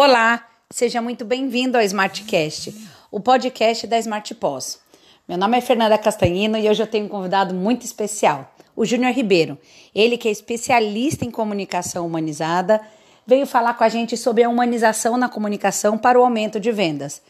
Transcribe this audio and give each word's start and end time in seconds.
Olá, 0.00 0.46
seja 0.70 1.02
muito 1.02 1.24
bem-vindo 1.24 1.76
ao 1.76 1.82
Smartcast, 1.82 2.72
o 3.10 3.18
podcast 3.18 3.84
da 3.84 3.98
Smart 3.98 4.32
Pós. 4.36 4.78
Meu 5.26 5.36
nome 5.36 5.58
é 5.58 5.60
Fernanda 5.60 5.98
Castanhino 5.98 6.56
e 6.56 6.70
hoje 6.70 6.80
eu 6.80 6.86
tenho 6.86 7.06
um 7.06 7.08
convidado 7.08 7.52
muito 7.52 7.84
especial, 7.84 8.48
o 8.76 8.84
Júnior 8.84 9.12
Ribeiro. 9.12 9.58
Ele 9.92 10.16
que 10.16 10.28
é 10.28 10.30
especialista 10.30 11.24
em 11.24 11.32
comunicação 11.32 12.06
humanizada, 12.06 12.80
veio 13.26 13.44
falar 13.44 13.74
com 13.74 13.82
a 13.82 13.88
gente 13.88 14.16
sobre 14.16 14.44
a 14.44 14.48
humanização 14.48 15.16
na 15.16 15.28
comunicação 15.28 15.98
para 15.98 16.16
o 16.16 16.22
aumento 16.22 16.60
de 16.60 16.70
vendas. 16.70 17.20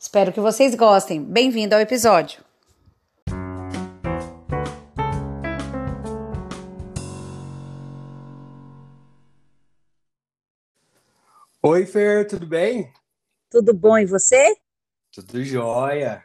Espero 0.00 0.32
que 0.32 0.40
vocês 0.40 0.74
gostem. 0.74 1.22
Bem-vindo 1.22 1.74
ao 1.74 1.80
episódio. 1.82 2.47
Oi, 11.60 11.84
Fer, 11.86 12.24
tudo 12.24 12.46
bem? 12.46 12.92
Tudo 13.50 13.74
bom 13.74 13.98
e 13.98 14.06
você? 14.06 14.56
Tudo 15.10 15.42
jóia. 15.42 16.24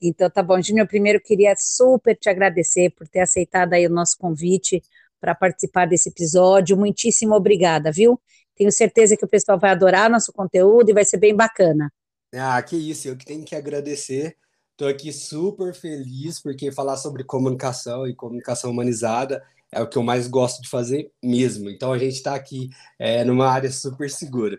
Então 0.00 0.28
tá 0.28 0.42
bom, 0.42 0.60
Júnior, 0.60 0.86
primeiro 0.86 1.20
queria 1.22 1.54
super 1.56 2.14
te 2.14 2.28
agradecer 2.28 2.90
por 2.90 3.08
ter 3.08 3.20
aceitado 3.20 3.72
aí 3.72 3.86
o 3.86 3.90
nosso 3.90 4.18
convite 4.18 4.82
para 5.18 5.34
participar 5.34 5.86
desse 5.86 6.10
episódio. 6.10 6.76
Muitíssimo 6.76 7.34
obrigada, 7.34 7.90
viu? 7.90 8.20
Tenho 8.54 8.70
certeza 8.70 9.16
que 9.16 9.24
o 9.24 9.28
pessoal 9.28 9.58
vai 9.58 9.70
adorar 9.70 10.10
nosso 10.10 10.34
conteúdo 10.34 10.90
e 10.90 10.94
vai 10.94 11.04
ser 11.04 11.16
bem 11.16 11.34
bacana. 11.34 11.90
Ah, 12.34 12.62
que 12.62 12.76
isso, 12.76 13.08
eu 13.08 13.16
que 13.16 13.24
tenho 13.24 13.46
que 13.46 13.56
agradecer. 13.56 14.36
Estou 14.72 14.86
aqui 14.86 15.14
super 15.14 15.74
feliz 15.74 16.42
porque 16.42 16.70
falar 16.70 16.98
sobre 16.98 17.24
comunicação 17.24 18.06
e 18.06 18.14
comunicação 18.14 18.70
humanizada 18.70 19.42
é 19.72 19.80
o 19.82 19.88
que 19.88 19.98
eu 19.98 20.02
mais 20.02 20.26
gosto 20.28 20.62
de 20.62 20.68
fazer 20.68 21.10
mesmo. 21.22 21.68
Então 21.70 21.92
a 21.92 21.98
gente 21.98 22.14
está 22.14 22.34
aqui 22.34 22.70
é, 22.98 23.24
numa 23.24 23.48
área 23.48 23.70
super 23.70 24.10
segura. 24.10 24.58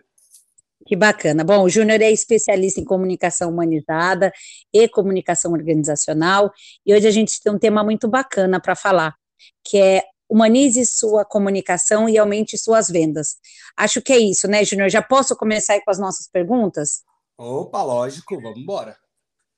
Que 0.86 0.96
bacana. 0.96 1.44
Bom, 1.44 1.62
o 1.62 1.68
Júnior 1.68 2.00
é 2.00 2.10
especialista 2.10 2.80
em 2.80 2.84
comunicação 2.84 3.50
humanizada 3.50 4.32
e 4.72 4.88
comunicação 4.88 5.52
organizacional, 5.52 6.50
e 6.86 6.94
hoje 6.94 7.06
a 7.06 7.10
gente 7.10 7.40
tem 7.40 7.52
um 7.52 7.58
tema 7.58 7.84
muito 7.84 8.08
bacana 8.08 8.58
para 8.58 8.74
falar, 8.74 9.14
que 9.62 9.76
é 9.76 10.02
humanize 10.28 10.86
sua 10.86 11.24
comunicação 11.24 12.08
e 12.08 12.16
aumente 12.16 12.56
suas 12.56 12.88
vendas. 12.88 13.36
Acho 13.76 14.00
que 14.00 14.12
é 14.12 14.18
isso, 14.18 14.48
né, 14.48 14.64
Júnior? 14.64 14.88
Já 14.88 15.02
posso 15.02 15.36
começar 15.36 15.74
aí 15.74 15.82
com 15.84 15.90
as 15.90 15.98
nossas 15.98 16.28
perguntas? 16.28 17.02
Opa, 17.36 17.82
lógico, 17.82 18.40
vamos 18.40 18.58
embora. 18.58 18.96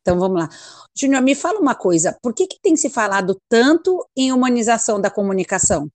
Então 0.02 0.18
vamos 0.18 0.40
lá. 0.40 0.48
Júnior, 0.94 1.22
me 1.22 1.34
fala 1.34 1.58
uma 1.58 1.74
coisa, 1.74 2.18
por 2.20 2.34
que, 2.34 2.46
que 2.46 2.60
tem 2.60 2.76
se 2.76 2.90
falado 2.90 3.40
tanto 3.48 4.06
em 4.16 4.32
humanização 4.32 5.00
da 5.00 5.10
comunicação? 5.10 5.88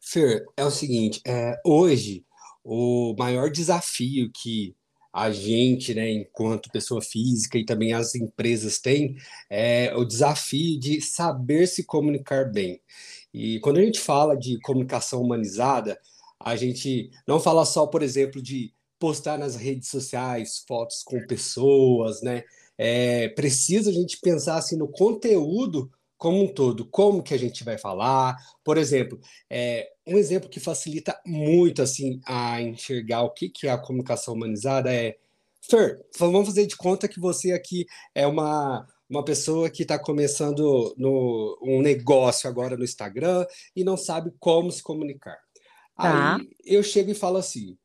Fer, 0.00 0.46
é 0.56 0.64
o 0.64 0.70
seguinte, 0.70 1.20
é, 1.26 1.60
hoje 1.64 2.24
o 2.64 3.14
maior 3.18 3.50
desafio 3.50 4.30
que 4.32 4.74
a 5.12 5.30
gente, 5.30 5.92
né, 5.92 6.08
enquanto 6.10 6.70
pessoa 6.70 7.02
física 7.02 7.58
e 7.58 7.64
também 7.64 7.92
as 7.92 8.14
empresas 8.14 8.78
têm, 8.78 9.16
é 9.50 9.92
o 9.96 10.04
desafio 10.04 10.78
de 10.78 11.00
saber 11.00 11.66
se 11.66 11.84
comunicar 11.84 12.50
bem. 12.50 12.80
E 13.34 13.58
quando 13.60 13.78
a 13.78 13.82
gente 13.82 14.00
fala 14.00 14.36
de 14.36 14.58
comunicação 14.60 15.20
humanizada, 15.20 15.98
a 16.38 16.56
gente 16.56 17.10
não 17.26 17.40
fala 17.40 17.64
só, 17.64 17.86
por 17.86 18.02
exemplo, 18.02 18.40
de 18.40 18.72
postar 18.98 19.38
nas 19.38 19.56
redes 19.56 19.88
sociais 19.88 20.64
fotos 20.66 21.02
com 21.02 21.26
pessoas, 21.26 22.22
né? 22.22 22.44
É, 22.82 23.28
precisa 23.28 23.90
a 23.90 23.92
gente 23.92 24.18
pensar 24.22 24.56
assim 24.56 24.74
no 24.74 24.88
conteúdo 24.88 25.92
como 26.16 26.42
um 26.42 26.48
todo, 26.48 26.86
como 26.86 27.22
que 27.22 27.34
a 27.34 27.38
gente 27.38 27.62
vai 27.62 27.76
falar. 27.76 28.34
Por 28.64 28.78
exemplo, 28.78 29.20
é, 29.50 29.86
um 30.06 30.16
exemplo 30.16 30.48
que 30.48 30.58
facilita 30.58 31.20
muito 31.26 31.82
assim 31.82 32.22
a 32.24 32.58
enxergar 32.62 33.22
o 33.22 33.34
que, 33.34 33.50
que 33.50 33.66
é 33.66 33.70
a 33.70 33.76
comunicação 33.76 34.32
humanizada 34.32 34.90
é 34.90 35.18
Fer, 35.60 36.00
vamos 36.18 36.48
fazer 36.48 36.66
de 36.66 36.74
conta 36.74 37.06
que 37.06 37.20
você 37.20 37.52
aqui 37.52 37.84
é 38.14 38.26
uma, 38.26 38.86
uma 39.10 39.22
pessoa 39.22 39.68
que 39.68 39.82
está 39.82 39.98
começando 39.98 40.94
no, 40.96 41.58
um 41.62 41.82
negócio 41.82 42.48
agora 42.48 42.78
no 42.78 42.84
Instagram 42.84 43.44
e 43.76 43.84
não 43.84 43.96
sabe 43.96 44.32
como 44.40 44.72
se 44.72 44.82
comunicar. 44.82 45.38
Tá. 45.94 46.36
Aí 46.36 46.48
eu 46.64 46.82
chego 46.82 47.10
e 47.10 47.14
falo 47.14 47.36
assim, 47.36 47.76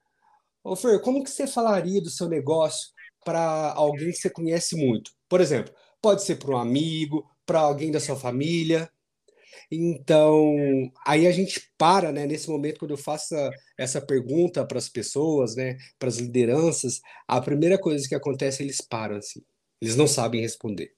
Ô 0.64 0.76
Fer, 0.76 1.00
como 1.00 1.24
que 1.24 1.30
você 1.30 1.46
falaria 1.46 2.02
do 2.02 2.10
seu 2.10 2.30
negócio 2.30 2.95
para 3.26 3.74
alguém 3.74 4.12
que 4.12 4.18
você 4.18 4.30
conhece 4.30 4.76
muito? 4.78 5.12
Por 5.28 5.42
exemplo, 5.42 5.74
pode 6.02 6.24
ser 6.24 6.38
para 6.38 6.52
um 6.52 6.58
amigo, 6.58 7.30
para 7.46 7.60
alguém 7.60 7.92
da 7.92 8.00
sua 8.00 8.16
família. 8.16 8.90
Então, 9.72 10.56
aí 11.06 11.28
a 11.28 11.32
gente 11.32 11.72
para, 11.78 12.12
né, 12.12 12.26
nesse 12.28 12.50
momento, 12.50 12.80
quando 12.80 12.92
eu 12.92 12.98
faço 12.98 13.36
essa, 13.78 14.02
pergunta 14.02 14.66
para 14.66 14.78
as 14.78 14.88
pessoas, 14.88 15.56
né, 15.56 15.78
para 16.00 16.10
as 16.10 16.18
lideranças, 16.18 17.02
a 17.28 17.42
primeira 17.42 17.78
coisa 17.80 18.08
que 18.08 18.16
acontece, 18.16 18.64
eles 18.64 18.80
param 18.82 19.18
assim, 19.18 19.42
eles 19.82 19.96
não 19.96 20.08
sabem 20.08 20.42
responder. 20.42 20.94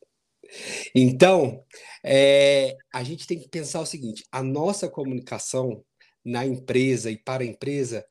Então, 0.95 1.63
é, 2.03 2.75
a 2.93 3.03
gente 3.03 3.27
tem 3.27 3.39
que 3.39 3.49
pensar 3.49 3.81
o 3.81 3.85
seguinte: 3.85 4.25
a 4.31 4.43
nossa 4.43 4.89
comunicação 4.89 5.83
na 6.23 6.45
empresa 6.45 7.09
e 7.11 7.17
para 7.17 7.43
a 7.43 7.45
empresa 7.45 8.05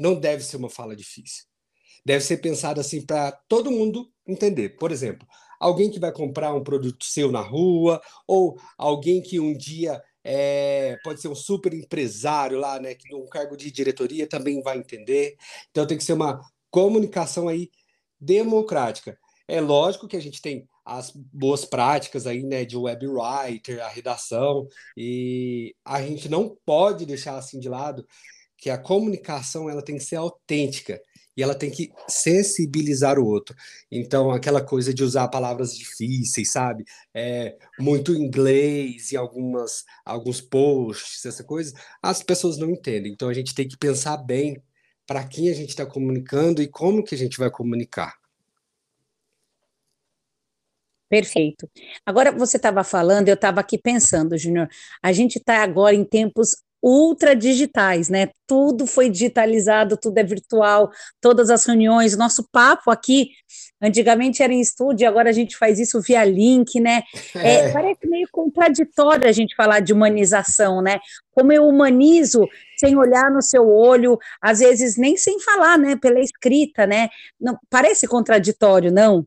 não 0.00 0.18
deve 0.18 0.44
ser 0.44 0.56
uma 0.56 0.70
fala 0.70 0.94
difícil. 0.94 1.44
Deve 2.06 2.22
ser 2.22 2.36
pensada 2.36 2.80
assim 2.80 3.04
para 3.04 3.32
todo 3.48 3.68
mundo 3.68 4.08
entender. 4.24 4.76
Por 4.76 4.92
exemplo, 4.92 5.26
alguém 5.58 5.90
que 5.90 5.98
vai 5.98 6.12
comprar 6.12 6.54
um 6.54 6.62
produto 6.62 7.04
seu 7.04 7.32
na 7.32 7.40
rua, 7.40 8.00
ou 8.28 8.56
alguém 8.78 9.20
que 9.20 9.40
um 9.40 9.52
dia 9.52 10.00
é, 10.22 10.96
pode 11.02 11.20
ser 11.20 11.26
um 11.26 11.34
super 11.34 11.74
empresário 11.74 12.60
lá, 12.60 12.78
né, 12.78 12.94
que 12.94 13.10
num 13.10 13.26
cargo 13.26 13.56
de 13.56 13.72
diretoria 13.72 14.24
também 14.24 14.62
vai 14.62 14.78
entender. 14.78 15.34
Então 15.72 15.84
tem 15.84 15.98
que 15.98 16.04
ser 16.04 16.12
uma 16.12 16.40
comunicação 16.70 17.48
aí 17.48 17.70
democrática. 18.20 19.18
É 19.48 19.60
lógico 19.60 20.06
que 20.06 20.16
a 20.16 20.22
gente 20.22 20.40
tem 20.40 20.64
as 20.84 21.10
boas 21.10 21.64
práticas 21.64 22.24
aí, 22.24 22.44
né, 22.44 22.64
de 22.64 22.76
web 22.76 23.04
writer, 23.08 23.84
a 23.84 23.88
redação, 23.88 24.68
e 24.96 25.74
a 25.84 26.00
gente 26.00 26.28
não 26.28 26.56
pode 26.64 27.04
deixar 27.04 27.36
assim 27.36 27.58
de 27.58 27.68
lado 27.68 28.06
que 28.56 28.70
a 28.70 28.78
comunicação 28.78 29.68
ela 29.68 29.82
tem 29.82 29.96
que 29.96 30.04
ser 30.04 30.14
autêntica 30.14 31.00
e 31.36 31.42
ela 31.42 31.54
tem 31.54 31.70
que 31.70 31.92
sensibilizar 32.08 33.18
o 33.18 33.26
outro. 33.26 33.54
Então, 33.90 34.30
aquela 34.30 34.64
coisa 34.64 34.94
de 34.94 35.04
usar 35.04 35.28
palavras 35.28 35.76
difíceis, 35.76 36.50
sabe? 36.50 36.84
É, 37.12 37.56
muito 37.78 38.14
inglês 38.14 39.12
e 39.12 39.16
algumas, 39.16 39.84
alguns 40.04 40.40
posts, 40.40 41.26
essa 41.26 41.44
coisa, 41.44 41.74
as 42.02 42.22
pessoas 42.22 42.56
não 42.56 42.70
entendem. 42.70 43.12
Então, 43.12 43.28
a 43.28 43.34
gente 43.34 43.54
tem 43.54 43.68
que 43.68 43.76
pensar 43.76 44.16
bem 44.16 44.62
para 45.06 45.24
quem 45.24 45.50
a 45.50 45.54
gente 45.54 45.70
está 45.70 45.86
comunicando 45.86 46.62
e 46.62 46.68
como 46.68 47.04
que 47.04 47.14
a 47.14 47.18
gente 47.18 47.38
vai 47.38 47.50
comunicar. 47.50 48.14
Perfeito. 51.08 51.70
Agora 52.04 52.32
você 52.32 52.56
estava 52.56 52.82
falando, 52.82 53.28
eu 53.28 53.34
estava 53.34 53.60
aqui 53.60 53.78
pensando, 53.78 54.36
Júnior, 54.36 54.68
a 55.00 55.12
gente 55.12 55.38
está 55.38 55.62
agora 55.62 55.94
em 55.94 56.04
tempos 56.04 56.56
ultra 56.86 57.34
digitais, 57.34 58.08
né? 58.08 58.28
Tudo 58.46 58.86
foi 58.86 59.10
digitalizado, 59.10 59.96
tudo 59.96 60.18
é 60.18 60.22
virtual, 60.22 60.88
todas 61.20 61.50
as 61.50 61.64
reuniões, 61.66 62.16
nosso 62.16 62.48
papo 62.52 62.92
aqui, 62.92 63.30
antigamente 63.82 64.40
era 64.40 64.52
em 64.52 64.60
estúdio, 64.60 65.08
agora 65.08 65.30
a 65.30 65.32
gente 65.32 65.56
faz 65.56 65.80
isso 65.80 66.00
via 66.00 66.24
link, 66.24 66.78
né? 66.78 67.02
É, 67.34 67.54
é. 67.56 67.72
Parece 67.72 68.06
meio 68.08 68.28
contraditório 68.30 69.28
a 69.28 69.32
gente 69.32 69.54
falar 69.56 69.80
de 69.80 69.92
humanização, 69.92 70.80
né? 70.80 71.00
Como 71.32 71.52
eu 71.52 71.66
humanizo 71.66 72.48
sem 72.78 72.96
olhar 72.96 73.30
no 73.30 73.42
seu 73.42 73.68
olho, 73.68 74.16
às 74.40 74.60
vezes 74.60 74.96
nem 74.96 75.16
sem 75.16 75.40
falar, 75.40 75.76
né? 75.76 75.96
Pela 75.96 76.20
escrita, 76.20 76.86
né? 76.86 77.08
Não, 77.38 77.58
parece 77.68 78.06
contraditório, 78.06 78.92
não? 78.92 79.26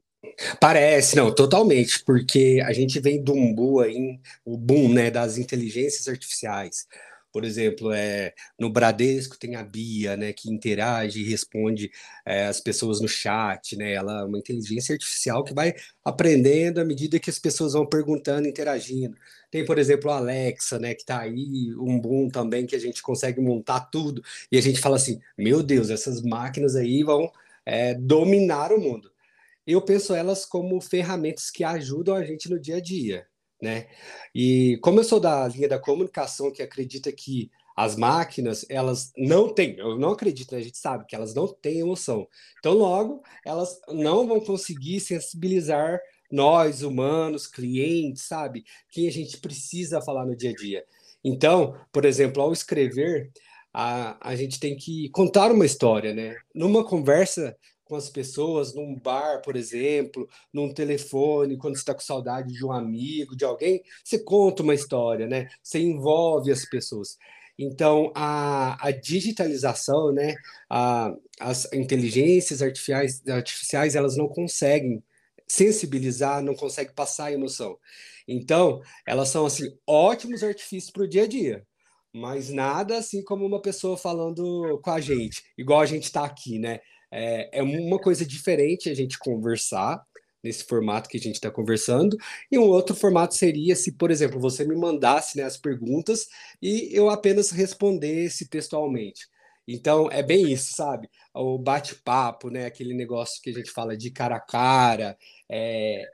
Parece, 0.59 1.16
não, 1.16 1.34
totalmente, 1.34 2.03
porque 2.03 2.62
a 2.66 2.74
gente 2.74 3.00
vem 3.00 3.22
do 3.22 3.34
um 3.34 3.53
boom 3.53 3.80
aí, 3.80 4.20
o 4.44 4.58
boom, 4.58 4.94
né, 4.94 5.12
das 5.12 5.38
inteligências 5.38 6.08
artificiais. 6.08 6.88
Por 7.31 7.46
exemplo, 7.46 7.91
é, 7.91 8.34
no 8.59 8.72
Bradesco 8.72 9.37
tem 9.37 9.55
a 9.55 9.64
Bia, 9.64 10.17
né, 10.17 10.34
que 10.34 10.49
interage 10.49 11.22
e 11.22 11.29
responde 11.29 11.91
é, 12.26 12.47
as 12.47 12.59
pessoas 12.59 12.99
no 13.02 13.08
chat, 13.08 13.76
né? 13.78 13.93
Ela 13.93 14.22
é 14.22 14.23
uma 14.26 14.40
inteligência 14.40 14.93
artificial 14.93 15.43
que 15.43 15.53
vai 15.53 15.73
aprendendo 16.03 16.79
à 16.81 16.85
medida 16.85 17.20
que 17.20 17.29
as 17.29 17.37
pessoas 17.37 17.73
vão 17.73 17.85
perguntando, 17.85 18.47
interagindo. 18.47 19.16
Tem, 19.52 19.64
por 19.64 19.78
exemplo, 19.78 20.09
a 20.11 20.17
Alexa, 20.17 20.79
né, 20.79 20.96
que 20.96 21.02
está 21.02 21.20
aí, 21.22 21.73
um 21.78 21.99
boom 21.99 22.29
também 22.29 22.66
que 22.66 22.76
a 22.76 22.79
gente 22.79 23.02
consegue 23.02 23.40
montar 23.41 23.82
tudo 23.82 24.22
e 24.52 24.58
a 24.58 24.61
gente 24.61 24.79
fala 24.79 24.96
assim: 24.96 25.20
meu 25.37 25.61
Deus, 25.64 25.90
essas 25.90 26.22
máquinas 26.22 26.75
aí 26.75 27.03
vão 27.03 27.32
é, 27.66 27.93
dominar 27.93 28.72
o 28.72 28.79
mundo. 28.82 29.11
Eu 29.67 29.82
penso 29.82 30.16
elas 30.16 30.46
como 30.46 30.82
ferramentas 30.82 31.52
que 31.52 31.64
ajudam 31.64 32.16
a 32.16 32.23
gente 32.23 32.49
no 32.49 32.59
dia 32.59 32.78
a 32.78 32.82
dia 32.82 33.28
né? 33.61 33.88
E 34.34 34.78
como 34.82 35.00
eu 35.00 35.03
sou 35.03 35.20
da 35.20 35.47
linha 35.47 35.67
da 35.67 35.79
comunicação 35.79 36.52
que 36.52 36.61
acredita 36.61 37.11
que 37.11 37.52
as 37.76 37.96
máquinas, 37.96 38.66
elas 38.70 39.14
não 39.17 39.53
têm, 39.53 39.78
eu 39.78 39.97
não 39.97 40.11
acredito, 40.11 40.52
né? 40.52 40.59
a 40.59 40.64
gente 40.64 40.78
sabe 40.78 41.06
que 41.06 41.16
elas 41.16 41.34
não 41.34 41.47
têm 41.47 41.79
emoção. 41.79 42.28
Então, 42.59 42.73
logo, 42.73 43.23
elas 43.46 43.79
não 43.88 44.28
vão 44.28 44.41
conseguir 44.41 45.00
sensibilizar 45.00 45.97
nós, 46.29 46.84
humanos, 46.84 47.47
clientes, 47.47 48.23
sabe? 48.23 48.66
Quem 48.91 49.08
a 49.08 49.11
gente 49.11 49.38
precisa 49.38 50.02
falar 50.02 50.26
no 50.26 50.35
dia 50.35 50.50
a 50.50 50.53
dia. 50.53 50.84
Então, 51.23 51.73
por 51.91 52.03
exemplo, 52.03 52.41
ao 52.41 52.52
escrever, 52.52 53.32
a, 53.73 54.29
a 54.29 54.35
gente 54.35 54.59
tem 54.59 54.76
que 54.76 55.09
contar 55.11 55.52
uma 55.52 55.66
história, 55.66 56.14
né? 56.14 56.35
Numa 56.53 56.84
conversa 56.84 57.56
com 57.90 57.96
as 57.96 58.09
pessoas, 58.09 58.74
num 58.76 58.96
bar, 58.96 59.41
por 59.41 59.56
exemplo, 59.56 60.30
num 60.53 60.72
telefone, 60.72 61.58
quando 61.58 61.76
você 61.76 61.82
está 61.82 61.94
com 61.94 62.00
saudade 62.00 62.53
de 62.53 62.64
um 62.64 62.72
amigo, 62.72 63.36
de 63.36 63.44
alguém, 63.44 63.82
você 64.03 64.20
conta 64.20 64.62
uma 64.62 64.76
história, 64.76 65.28
né? 65.28 65.50
Você 65.64 65.80
envolve 65.80 66.52
as 66.52 66.64
pessoas. 66.70 67.18
Então, 67.58 68.12
a, 68.16 68.88
a 68.88 68.91
digitalização, 68.91 70.14
né, 70.14 70.36
a, 70.70 71.14
as 71.40 71.72
inteligências 71.74 72.62
artificiais, 72.62 73.22
artificiais, 73.28 73.96
elas 73.96 74.16
não 74.16 74.30
conseguem 74.30 75.03
sensibilizar, 75.47 76.44
não 76.44 76.56
conseguem 76.56 76.94
passar 76.94 77.26
a 77.26 77.34
emoção. 77.34 77.78
Então, 78.28 78.82
elas 79.06 79.30
são 79.30 79.46
assim 79.46 79.66
ótimos 79.88 80.44
artifícios 80.44 80.92
para 80.92 81.03
o 81.03 81.08
dia 81.08 81.24
a 81.24 81.28
dia, 81.28 81.66
mas 82.14 82.50
nada 82.50 82.97
assim 82.97 83.24
como 83.24 83.46
uma 83.46 83.62
pessoa 83.62 83.97
falando 83.97 84.80
com 84.84 84.92
a 84.92 85.02
gente, 85.02 85.44
igual 85.58 85.82
a 85.82 85.85
gente 85.85 86.03
está 86.03 86.24
aqui, 86.24 86.59
né? 86.59 86.80
É, 87.11 87.59
é 87.59 87.64
uma 87.64 88.00
coisa 88.00 88.26
diferente 88.26 88.90
a 88.90 88.94
gente 88.94 89.17
conversar 89.17 90.03
nesse 90.44 90.64
formato 90.64 91.09
que 91.09 91.17
a 91.17 91.20
gente 91.20 91.35
está 91.35 91.52
conversando, 91.52 92.17
e 92.50 92.58
um 92.58 92.64
outro 92.64 92.96
formato 92.96 93.35
seria 93.35 93.76
se, 93.76 93.91
por 93.91 94.09
exemplo, 94.09 94.40
você 94.40 94.66
me 94.66 94.76
mandasse 94.76 95.38
né, 95.38 95.44
as 95.44 95.58
perguntas 95.58 96.28
e 96.61 96.90
eu 96.94 97.09
apenas 97.09 97.52
respondesse 97.52 98.47
textualmente. 98.47 99.28
Então, 99.67 100.09
é 100.11 100.23
bem 100.23 100.52
isso, 100.52 100.73
sabe? 100.73 101.08
O 101.34 101.58
bate-papo, 101.59 102.50
né? 102.50 102.66
Aquele 102.66 102.94
negócio 102.94 103.40
que 103.41 103.52
a 103.52 103.53
gente 103.53 103.70
fala 103.70 103.96
de 103.96 104.09
cara 104.09 104.38
a 104.38 104.40
cara, 104.40 105.16
é, 105.47 106.09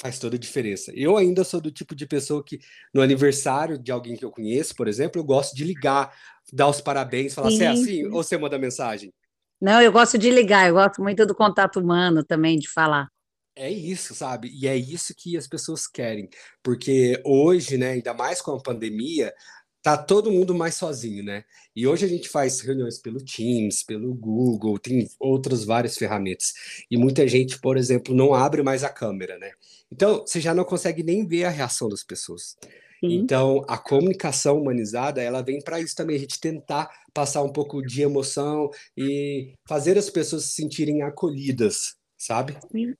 faz 0.00 0.18
toda 0.18 0.36
a 0.36 0.38
diferença. 0.38 0.90
Eu 0.94 1.16
ainda 1.18 1.44
sou 1.44 1.60
do 1.60 1.70
tipo 1.70 1.94
de 1.94 2.06
pessoa 2.06 2.42
que, 2.42 2.58
no 2.94 3.02
aniversário 3.02 3.76
de 3.76 3.92
alguém 3.92 4.16
que 4.16 4.24
eu 4.24 4.30
conheço, 4.30 4.74
por 4.74 4.88
exemplo, 4.88 5.20
eu 5.20 5.24
gosto 5.24 5.54
de 5.54 5.64
ligar, 5.64 6.16
dar 6.50 6.68
os 6.68 6.80
parabéns, 6.80 7.34
falar, 7.34 7.48
assim, 7.48 7.64
é 7.64 7.76
sim. 7.76 7.82
assim, 7.82 8.04
ou 8.06 8.22
você 8.22 8.38
manda 8.38 8.58
mensagem? 8.58 9.12
Não, 9.60 9.82
eu 9.82 9.90
gosto 9.90 10.16
de 10.16 10.30
ligar, 10.30 10.68
eu 10.68 10.74
gosto 10.74 11.02
muito 11.02 11.26
do 11.26 11.34
contato 11.34 11.80
humano 11.80 12.24
também, 12.24 12.58
de 12.58 12.68
falar. 12.68 13.08
É 13.56 13.68
isso, 13.68 14.14
sabe? 14.14 14.50
E 14.54 14.68
é 14.68 14.76
isso 14.76 15.12
que 15.16 15.36
as 15.36 15.48
pessoas 15.48 15.88
querem, 15.88 16.28
porque 16.62 17.20
hoje, 17.24 17.76
né, 17.76 17.90
ainda 17.90 18.14
mais 18.14 18.40
com 18.40 18.52
a 18.52 18.62
pandemia, 18.62 19.34
tá 19.82 19.96
todo 19.96 20.30
mundo 20.30 20.54
mais 20.54 20.76
sozinho, 20.76 21.24
né? 21.24 21.44
E 21.74 21.86
hoje 21.86 22.04
a 22.04 22.08
gente 22.08 22.28
faz 22.28 22.60
reuniões 22.60 22.98
pelo 22.98 23.18
Teams, 23.24 23.82
pelo 23.82 24.14
Google, 24.14 24.78
tem 24.78 25.08
outras 25.18 25.64
várias 25.64 25.96
ferramentas. 25.96 26.52
E 26.90 26.96
muita 26.96 27.26
gente, 27.26 27.60
por 27.60 27.76
exemplo, 27.76 28.14
não 28.14 28.34
abre 28.34 28.62
mais 28.62 28.84
a 28.84 28.88
câmera, 28.88 29.38
né? 29.38 29.50
Então, 29.90 30.20
você 30.26 30.40
já 30.40 30.54
não 30.54 30.64
consegue 30.64 31.02
nem 31.02 31.26
ver 31.26 31.44
a 31.44 31.50
reação 31.50 31.88
das 31.88 32.04
pessoas. 32.04 32.56
Sim. 33.00 33.16
Então, 33.16 33.64
a 33.68 33.78
comunicação 33.78 34.58
humanizada, 34.58 35.22
ela 35.22 35.42
vem 35.42 35.60
para 35.60 35.80
isso 35.80 35.94
também, 35.94 36.16
a 36.16 36.20
gente 36.20 36.40
tentar 36.40 36.90
passar 37.14 37.42
um 37.42 37.52
pouco 37.52 37.80
de 37.80 38.02
emoção 38.02 38.70
e 38.96 39.54
fazer 39.68 39.96
as 39.96 40.10
pessoas 40.10 40.44
se 40.44 40.52
sentirem 40.52 41.02
acolhidas, 41.02 41.94
sabe? 42.16 42.56
Sim. 42.72 42.94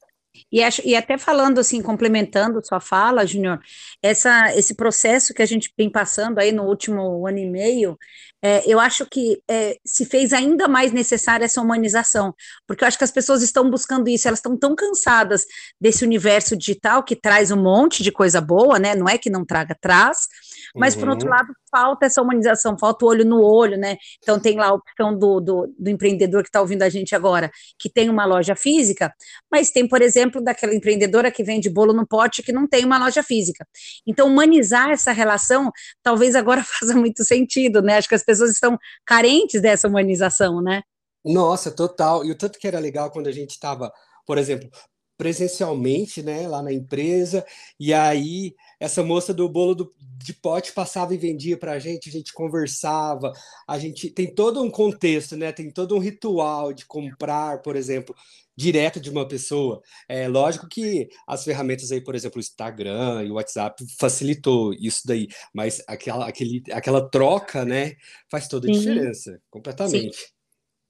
E, 0.52 0.62
acho, 0.62 0.86
e 0.86 0.94
até 0.94 1.18
falando 1.18 1.58
assim, 1.58 1.82
complementando 1.82 2.64
sua 2.64 2.80
fala, 2.80 3.26
Júnior, 3.26 3.60
esse 4.00 4.74
processo 4.74 5.34
que 5.34 5.42
a 5.42 5.46
gente 5.46 5.72
vem 5.76 5.90
passando 5.90 6.38
aí 6.38 6.52
no 6.52 6.64
último 6.64 7.26
ano 7.26 7.38
e 7.38 7.50
meio, 7.50 7.98
é, 8.42 8.62
eu 8.70 8.78
acho 8.78 9.04
que 9.06 9.42
é, 9.50 9.76
se 9.84 10.04
fez 10.04 10.32
ainda 10.32 10.68
mais 10.68 10.92
necessária 10.92 11.44
essa 11.44 11.60
humanização, 11.60 12.34
porque 12.66 12.84
eu 12.84 12.88
acho 12.88 12.96
que 12.96 13.04
as 13.04 13.10
pessoas 13.10 13.42
estão 13.42 13.68
buscando 13.68 14.08
isso, 14.08 14.28
elas 14.28 14.38
estão 14.38 14.56
tão 14.56 14.76
cansadas 14.76 15.44
desse 15.80 16.04
universo 16.04 16.56
digital 16.56 17.02
que 17.02 17.16
traz 17.16 17.50
um 17.50 17.60
monte 17.60 18.02
de 18.02 18.12
coisa 18.12 18.40
boa, 18.40 18.78
né? 18.78 18.94
Não 18.94 19.08
é 19.08 19.18
que 19.18 19.28
não 19.30 19.44
traga, 19.44 19.76
traz, 19.80 20.28
mas 20.74 20.94
uhum. 20.94 21.00
por 21.00 21.08
outro 21.10 21.28
uhum. 21.28 21.34
lado, 21.34 21.52
falta 21.70 22.06
essa 22.06 22.22
humanização, 22.22 22.78
falta 22.78 23.04
o 23.04 23.08
olho 23.08 23.24
no 23.24 23.42
olho, 23.42 23.76
né? 23.76 23.96
Então 24.22 24.38
tem 24.38 24.56
lá 24.56 24.68
a 24.68 24.74
opção 24.74 25.16
do, 25.16 25.40
do, 25.40 25.74
do 25.78 25.90
empreendedor 25.90 26.42
que 26.42 26.48
está 26.48 26.60
ouvindo 26.60 26.82
a 26.82 26.88
gente 26.88 27.14
agora, 27.14 27.50
que 27.78 27.90
tem 27.90 28.08
uma 28.08 28.24
loja 28.24 28.54
física, 28.56 29.12
mas 29.50 29.70
tem, 29.70 29.86
por 29.86 30.02
exemplo, 30.02 30.42
daquela 30.42 30.74
empreendedora 30.74 31.30
que 31.30 31.42
vende 31.42 31.68
bolo 31.68 31.92
no 31.92 32.06
pote 32.06 32.42
que 32.42 32.52
não 32.52 32.66
tem 32.66 32.84
uma 32.84 32.98
loja 32.98 33.22
física. 33.22 33.66
Então, 34.06 34.26
humanizar 34.26 34.90
essa 34.90 35.12
relação 35.12 35.70
talvez 36.02 36.34
agora 36.34 36.62
faça 36.64 36.94
muito 36.94 37.24
sentido, 37.24 37.82
né? 37.82 37.96
Acho 37.96 38.08
que 38.08 38.14
as 38.14 38.24
pessoas 38.24 38.50
estão 38.50 38.78
carentes 39.04 39.60
dessa 39.60 39.88
humanização, 39.88 40.60
né? 40.62 40.82
Nossa, 41.24 41.70
total. 41.70 42.24
E 42.24 42.30
o 42.30 42.34
tanto 42.34 42.58
que 42.58 42.66
era 42.66 42.78
legal 42.78 43.10
quando 43.10 43.26
a 43.26 43.32
gente 43.32 43.50
estava, 43.50 43.92
por 44.26 44.38
exemplo, 44.38 44.70
presencialmente, 45.16 46.22
né, 46.22 46.46
lá 46.46 46.62
na 46.62 46.72
empresa, 46.72 47.44
e 47.78 47.92
aí 47.92 48.54
essa 48.80 49.02
moça 49.02 49.34
do 49.34 49.48
bolo 49.48 49.74
do, 49.74 49.94
de 49.98 50.32
pote 50.32 50.72
passava 50.72 51.14
e 51.14 51.18
vendia 51.18 51.56
para 51.56 51.72
a 51.72 51.78
gente, 51.78 52.08
a 52.08 52.12
gente 52.12 52.32
conversava, 52.32 53.32
a 53.66 53.78
gente 53.78 54.10
tem 54.10 54.32
todo 54.32 54.62
um 54.62 54.70
contexto, 54.70 55.36
né, 55.36 55.52
tem 55.52 55.70
todo 55.70 55.96
um 55.96 55.98
ritual 55.98 56.72
de 56.72 56.86
comprar, 56.86 57.60
por 57.62 57.76
exemplo, 57.76 58.14
direto 58.56 59.00
de 59.00 59.10
uma 59.10 59.26
pessoa. 59.26 59.80
É 60.08 60.26
lógico 60.28 60.68
que 60.68 61.08
as 61.26 61.44
ferramentas 61.44 61.92
aí, 61.92 62.00
por 62.00 62.14
exemplo, 62.14 62.38
o 62.38 62.40
Instagram 62.40 63.24
e 63.24 63.30
o 63.30 63.34
WhatsApp 63.34 63.84
facilitou 63.98 64.74
isso 64.74 65.02
daí, 65.06 65.28
mas 65.54 65.82
aquela, 65.86 66.28
aquele, 66.28 66.62
aquela 66.72 67.08
troca, 67.08 67.64
né, 67.64 67.94
faz 68.30 68.48
toda 68.48 68.68
a 68.68 68.72
diferença, 68.72 69.40
completamente. 69.50 70.16
Sim. 70.16 70.38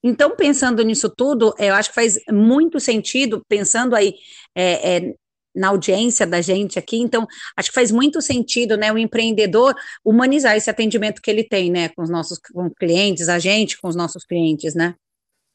Então, 0.03 0.37
pensando 0.37 0.83
nisso 0.85 1.11
tudo, 1.11 1.53
eu 1.59 1.75
acho 1.75 1.89
que 1.89 1.95
faz 1.95 2.21
muito 2.31 2.79
sentido, 2.79 3.43
pensando 3.49 3.97
aí 3.97 4.15
é, 4.55 4.97
é, 4.97 5.15
na 5.59 5.69
audiência 5.69 6.27
da 6.27 6.41
gente 6.41 6.79
aqui, 6.79 6.97
então, 6.99 7.27
acho 7.57 7.69
que 7.69 7.75
faz 7.75 7.91
muito 7.91 8.23
sentido, 8.23 8.77
né, 8.77 8.93
o 8.93 8.99
empreendedor 8.99 9.75
humanizar 10.05 10.57
esse 10.57 10.71
atendimento 10.71 11.21
que 11.21 11.31
ele 11.31 11.45
tem, 11.45 11.71
né, 11.71 11.89
com 11.91 12.03
os 12.03 12.11
nossos 12.11 12.39
com 12.39 12.71
clientes, 12.71 13.29
a 13.29 13.39
gente 13.39 13.81
com 13.81 13.89
os 13.89 13.97
nossos 13.97 14.25
clientes, 14.25 14.75
né? 14.75 14.95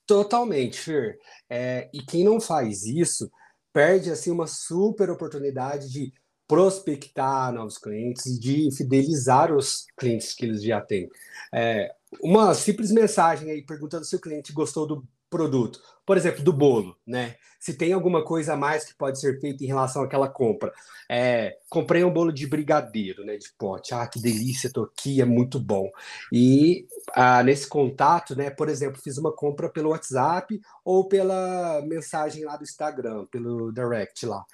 Totalmente, 0.05 0.79
Fer. 0.79 1.17
É, 1.49 1.89
e 1.93 2.01
quem 2.01 2.23
não 2.23 2.39
faz 2.39 2.83
isso, 2.83 3.31
perde, 3.71 4.11
assim, 4.11 4.31
uma 4.31 4.47
super 4.47 5.09
oportunidade 5.09 5.89
de 5.89 6.13
prospectar 6.47 7.53
novos 7.53 7.77
clientes 7.77 8.25
e 8.25 8.39
de 8.39 8.69
fidelizar 8.75 9.51
os 9.55 9.85
clientes 9.97 10.33
que 10.33 10.45
eles 10.45 10.61
já 10.61 10.81
têm. 10.81 11.09
É, 11.53 11.89
uma 12.21 12.53
simples 12.53 12.91
mensagem 12.91 13.49
aí 13.49 13.63
perguntando 13.63 14.05
se 14.05 14.15
o 14.15 14.21
cliente 14.21 14.51
gostou 14.51 14.85
do 14.85 15.03
produto, 15.33 15.81
por 16.05 16.15
exemplo, 16.15 16.43
do 16.43 16.53
bolo, 16.53 16.95
né? 17.07 17.37
Se 17.59 17.73
tem 17.73 17.91
alguma 17.91 18.23
coisa 18.23 18.53
a 18.53 18.57
mais 18.57 18.85
que 18.85 18.93
pode 18.93 19.19
ser 19.19 19.39
feita 19.39 19.63
em 19.63 19.67
relação 19.67 20.03
àquela 20.03 20.29
compra. 20.29 20.71
É, 21.09 21.57
comprei 21.69 22.03
um 22.03 22.13
bolo 22.13 22.31
de 22.31 22.45
brigadeiro, 22.45 23.25
né? 23.25 23.35
De 23.37 23.51
pote. 23.57 23.95
Ah, 23.95 24.05
que 24.05 24.21
delícia, 24.21 24.71
tô 24.71 24.83
aqui, 24.83 25.21
é 25.21 25.25
muito 25.25 25.59
bom. 25.59 25.89
E 26.31 26.85
ah, 27.15 27.41
nesse 27.41 27.67
contato, 27.67 28.35
né? 28.35 28.51
Por 28.51 28.69
exemplo, 28.69 29.01
fiz 29.01 29.17
uma 29.17 29.31
compra 29.31 29.69
pelo 29.69 29.89
WhatsApp 29.89 30.61
ou 30.85 31.07
pela 31.07 31.81
mensagem 31.87 32.43
lá 32.45 32.55
do 32.55 32.63
Instagram, 32.63 33.25
pelo 33.31 33.71
direct 33.71 34.25
lá. 34.25 34.45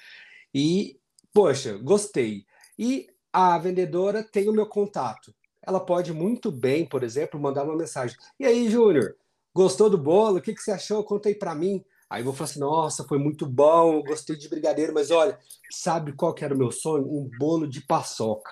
E, 0.53 0.97
poxa, 1.33 1.77
gostei. 1.77 2.45
E 2.77 3.07
a 3.33 3.57
vendedora 3.57 4.23
tem 4.23 4.47
o 4.47 4.53
meu 4.53 4.67
contato 4.67 5.33
ela 5.61 5.79
pode 5.79 6.11
muito 6.11 6.51
bem, 6.51 6.85
por 6.85 7.03
exemplo, 7.03 7.39
mandar 7.39 7.63
uma 7.63 7.75
mensagem. 7.75 8.17
E 8.39 8.45
aí, 8.45 8.69
Júnior, 8.69 9.15
gostou 9.53 9.89
do 9.89 9.97
bolo? 9.97 10.37
O 10.37 10.41
que, 10.41 10.53
que 10.53 10.61
você 10.61 10.71
achou? 10.71 11.03
Conta 11.03 11.29
aí 11.29 11.35
para 11.35 11.55
mim. 11.55 11.83
Aí 12.09 12.21
eu 12.21 12.25
vou 12.25 12.33
falar 12.33 12.49
assim, 12.49 12.59
nossa, 12.59 13.03
foi 13.03 13.19
muito 13.19 13.45
bom, 13.45 14.01
gostei 14.01 14.35
de 14.35 14.49
brigadeiro, 14.49 14.93
mas 14.93 15.11
olha, 15.11 15.37
sabe 15.71 16.13
qual 16.13 16.33
que 16.33 16.43
era 16.43 16.55
o 16.55 16.57
meu 16.57 16.71
sonho? 16.71 17.05
Um 17.05 17.29
bolo 17.37 17.67
de 17.67 17.81
paçoca. 17.81 18.49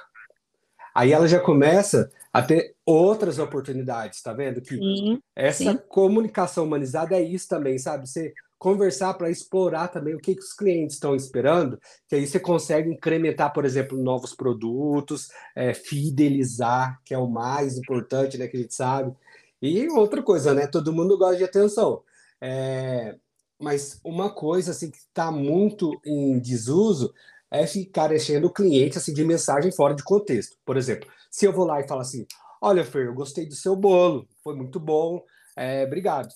Aí 0.93 1.11
ela 1.11 1.27
já 1.27 1.39
começa 1.39 2.09
a 2.31 2.41
ter 2.41 2.75
outras 2.85 3.39
oportunidades, 3.39 4.21
tá 4.21 4.33
vendo? 4.33 4.61
Que 4.61 4.75
sim, 4.75 5.19
essa 5.35 5.71
sim. 5.71 5.79
comunicação 5.89 6.65
humanizada 6.65 7.15
é 7.15 7.21
isso 7.21 7.47
também, 7.47 7.79
sabe? 7.79 8.07
Você 8.07 8.33
conversar 8.57 9.13
para 9.13 9.29
explorar 9.29 9.89
também 9.89 10.15
o 10.15 10.19
que, 10.19 10.33
que 10.33 10.41
os 10.41 10.53
clientes 10.53 10.95
estão 10.95 11.15
esperando, 11.15 11.79
que 12.07 12.15
aí 12.15 12.25
você 12.25 12.39
consegue 12.39 12.89
incrementar, 12.89 13.53
por 13.53 13.65
exemplo, 13.65 14.01
novos 14.01 14.33
produtos, 14.33 15.29
é, 15.55 15.73
fidelizar, 15.73 16.99
que 17.05 17.13
é 17.13 17.17
o 17.17 17.27
mais 17.27 17.77
importante, 17.77 18.37
né, 18.37 18.47
que 18.47 18.57
a 18.57 18.61
gente 18.61 18.73
sabe. 18.73 19.13
E 19.61 19.87
outra 19.89 20.21
coisa, 20.21 20.53
né, 20.53 20.67
todo 20.67 20.93
mundo 20.93 21.17
gosta 21.17 21.37
de 21.37 21.43
atenção. 21.43 22.03
É, 22.39 23.15
mas 23.59 23.99
uma 24.03 24.29
coisa 24.29 24.71
assim 24.71 24.91
que 24.91 24.97
está 24.97 25.31
muito 25.31 25.99
em 26.05 26.39
desuso 26.39 27.13
é 27.49 27.65
ficar 27.65 28.13
enchendo 28.13 28.47
o 28.47 28.53
cliente 28.53 28.97
assim 28.97 29.13
de 29.13 29.23
mensagem 29.25 29.71
fora 29.71 29.95
de 29.95 30.03
contexto. 30.03 30.57
Por 30.65 30.77
exemplo, 30.77 31.09
se 31.31 31.45
eu 31.45 31.53
vou 31.53 31.65
lá 31.65 31.79
e 31.79 31.87
falo 31.87 32.01
assim, 32.01 32.25
olha, 32.61 32.85
Fer, 32.85 33.07
eu 33.07 33.13
gostei 33.13 33.45
do 33.45 33.55
seu 33.55 33.75
bolo, 33.75 34.27
foi 34.43 34.55
muito 34.55 34.79
bom, 34.79 35.23
é, 35.55 35.83
obrigado. 35.85 36.29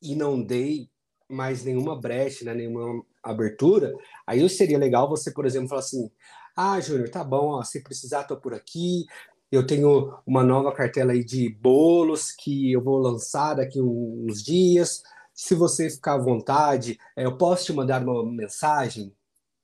E 0.00 0.14
não 0.14 0.42
dei 0.42 0.88
mais 1.28 1.64
nenhuma 1.64 1.98
brecha, 1.98 2.44
né, 2.44 2.54
nenhuma 2.54 3.02
abertura, 3.22 3.92
aí 4.26 4.46
seria 4.48 4.78
legal 4.78 5.08
você, 5.08 5.30
por 5.30 5.46
exemplo, 5.46 5.68
falar 5.68 5.80
assim: 5.80 6.10
ah, 6.56 6.78
Júnior, 6.80 7.08
tá 7.08 7.24
bom, 7.24 7.48
ó, 7.54 7.62
se 7.64 7.82
precisar, 7.82 8.24
tô 8.24 8.36
por 8.36 8.54
aqui. 8.54 9.06
Eu 9.54 9.64
tenho 9.64 10.12
uma 10.26 10.42
nova 10.42 10.72
cartela 10.72 11.12
aí 11.12 11.22
de 11.22 11.48
bolos 11.48 12.32
que 12.32 12.72
eu 12.72 12.82
vou 12.82 12.98
lançar 12.98 13.54
daqui 13.54 13.80
uns 13.80 14.42
dias. 14.42 15.00
Se 15.32 15.54
você 15.54 15.88
ficar 15.88 16.14
à 16.14 16.18
vontade, 16.18 16.98
é, 17.16 17.24
eu 17.24 17.36
posso 17.36 17.66
te 17.66 17.72
mandar 17.72 18.02
uma 18.02 18.28
mensagem? 18.28 19.14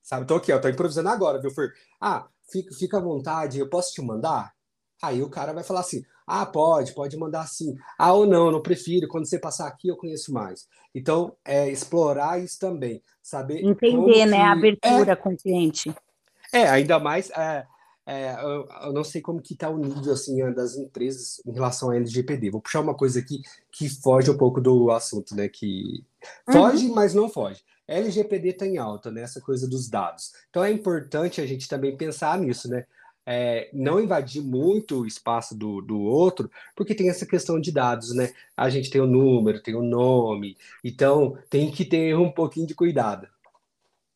Sabe, 0.00 0.26
tô 0.26 0.36
aqui, 0.36 0.52
eu 0.52 0.60
tô 0.60 0.68
improvisando 0.68 1.08
agora, 1.08 1.40
viu, 1.40 1.50
Fer? 1.50 1.72
Ah, 2.00 2.28
fica, 2.48 2.72
fica 2.72 2.98
à 2.98 3.00
vontade, 3.00 3.58
eu 3.58 3.68
posso 3.68 3.92
te 3.92 4.00
mandar? 4.00 4.52
Aí 5.02 5.22
o 5.24 5.28
cara 5.28 5.52
vai 5.52 5.64
falar 5.64 5.80
assim: 5.80 6.04
Ah, 6.24 6.46
pode, 6.46 6.92
pode 6.92 7.16
mandar 7.16 7.48
sim. 7.48 7.74
Ah, 7.98 8.12
ou 8.12 8.26
não, 8.26 8.52
não 8.52 8.62
prefiro. 8.62 9.08
Quando 9.08 9.28
você 9.28 9.40
passar 9.40 9.66
aqui, 9.66 9.88
eu 9.88 9.96
conheço 9.96 10.32
mais. 10.32 10.68
Então, 10.94 11.36
é 11.44 11.68
explorar 11.68 12.40
isso 12.40 12.60
também, 12.60 13.02
saber. 13.20 13.64
Entender, 13.64 14.26
né? 14.26 14.42
A 14.42 14.52
abertura 14.52 15.12
é, 15.12 15.16
com 15.16 15.30
o 15.30 15.36
cliente. 15.36 15.92
É, 16.52 16.68
ainda 16.68 17.00
mais. 17.00 17.30
É, 17.30 17.66
é, 18.06 18.34
eu, 18.42 18.66
eu, 18.84 18.92
não 18.92 19.04
sei 19.04 19.20
como 19.20 19.40
que 19.40 19.54
está 19.54 19.68
o 19.68 19.78
nível 19.78 20.12
assim 20.12 20.38
das 20.52 20.76
empresas 20.76 21.40
em 21.46 21.52
relação 21.52 21.90
à 21.90 21.96
LGPD. 21.96 22.50
Vou 22.50 22.60
puxar 22.60 22.80
uma 22.80 22.94
coisa 22.94 23.20
aqui 23.20 23.42
que 23.70 23.88
foge 23.88 24.30
um 24.30 24.36
pouco 24.36 24.60
do 24.60 24.90
assunto, 24.90 25.34
né? 25.34 25.48
Que 25.48 26.04
foge, 26.50 26.86
uhum. 26.86 26.94
mas 26.94 27.14
não 27.14 27.28
foge. 27.28 27.62
LGPD 27.86 28.50
está 28.50 28.66
em 28.66 28.78
alta, 28.78 29.10
né? 29.10 29.22
Essa 29.22 29.40
coisa 29.40 29.68
dos 29.68 29.88
dados. 29.88 30.32
Então 30.48 30.64
é 30.64 30.70
importante 30.70 31.40
a 31.40 31.46
gente 31.46 31.68
também 31.68 31.96
pensar 31.96 32.38
nisso, 32.38 32.68
né? 32.68 32.84
É, 33.26 33.68
não 33.72 34.00
invadir 34.00 34.42
muito 34.42 35.00
o 35.00 35.06
espaço 35.06 35.54
do, 35.56 35.80
do 35.80 36.00
outro, 36.00 36.50
porque 36.74 36.94
tem 36.94 37.08
essa 37.10 37.26
questão 37.26 37.60
de 37.60 37.70
dados, 37.70 38.14
né? 38.14 38.32
A 38.56 38.70
gente 38.70 38.90
tem 38.90 39.00
o 39.00 39.06
número, 39.06 39.62
tem 39.62 39.74
o 39.74 39.82
nome, 39.82 40.56
então 40.82 41.36
tem 41.48 41.70
que 41.70 41.84
ter 41.84 42.16
um 42.16 42.30
pouquinho 42.30 42.66
de 42.66 42.74
cuidado. 42.74 43.28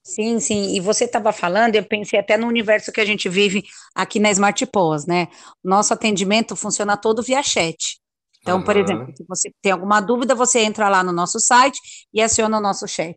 Sim, 0.04 0.38
sim. 0.38 0.76
E 0.76 0.80
você 0.80 1.04
estava 1.06 1.32
falando, 1.32 1.76
eu 1.76 1.84
pensei 1.84 2.18
até 2.18 2.37
no 2.37 2.46
universo 2.46 2.92
que 2.92 3.00
a 3.00 3.04
gente 3.06 3.26
vive 3.28 3.64
aqui 3.94 4.20
na 4.20 4.30
Smart 4.30 4.68
né? 5.06 5.28
Nosso 5.62 5.94
atendimento 5.94 6.54
funciona 6.54 6.96
todo 6.96 7.23
via 7.23 7.42
chat. 7.42 7.99
Então, 8.42 8.58
uhum. 8.58 8.64
por 8.64 8.76
exemplo, 8.76 9.11
se 9.16 9.25
você 9.26 9.50
tem 9.62 9.73
alguma 9.73 10.00
dúvida, 10.02 10.34
você 10.34 10.61
entra 10.61 10.90
lá 10.90 11.02
no 11.02 11.12
nosso 11.12 11.40
site 11.40 11.80
e 12.12 12.20
aciona 12.20 12.58
o 12.58 12.61
nosso 12.61 12.87
chat. 12.87 13.16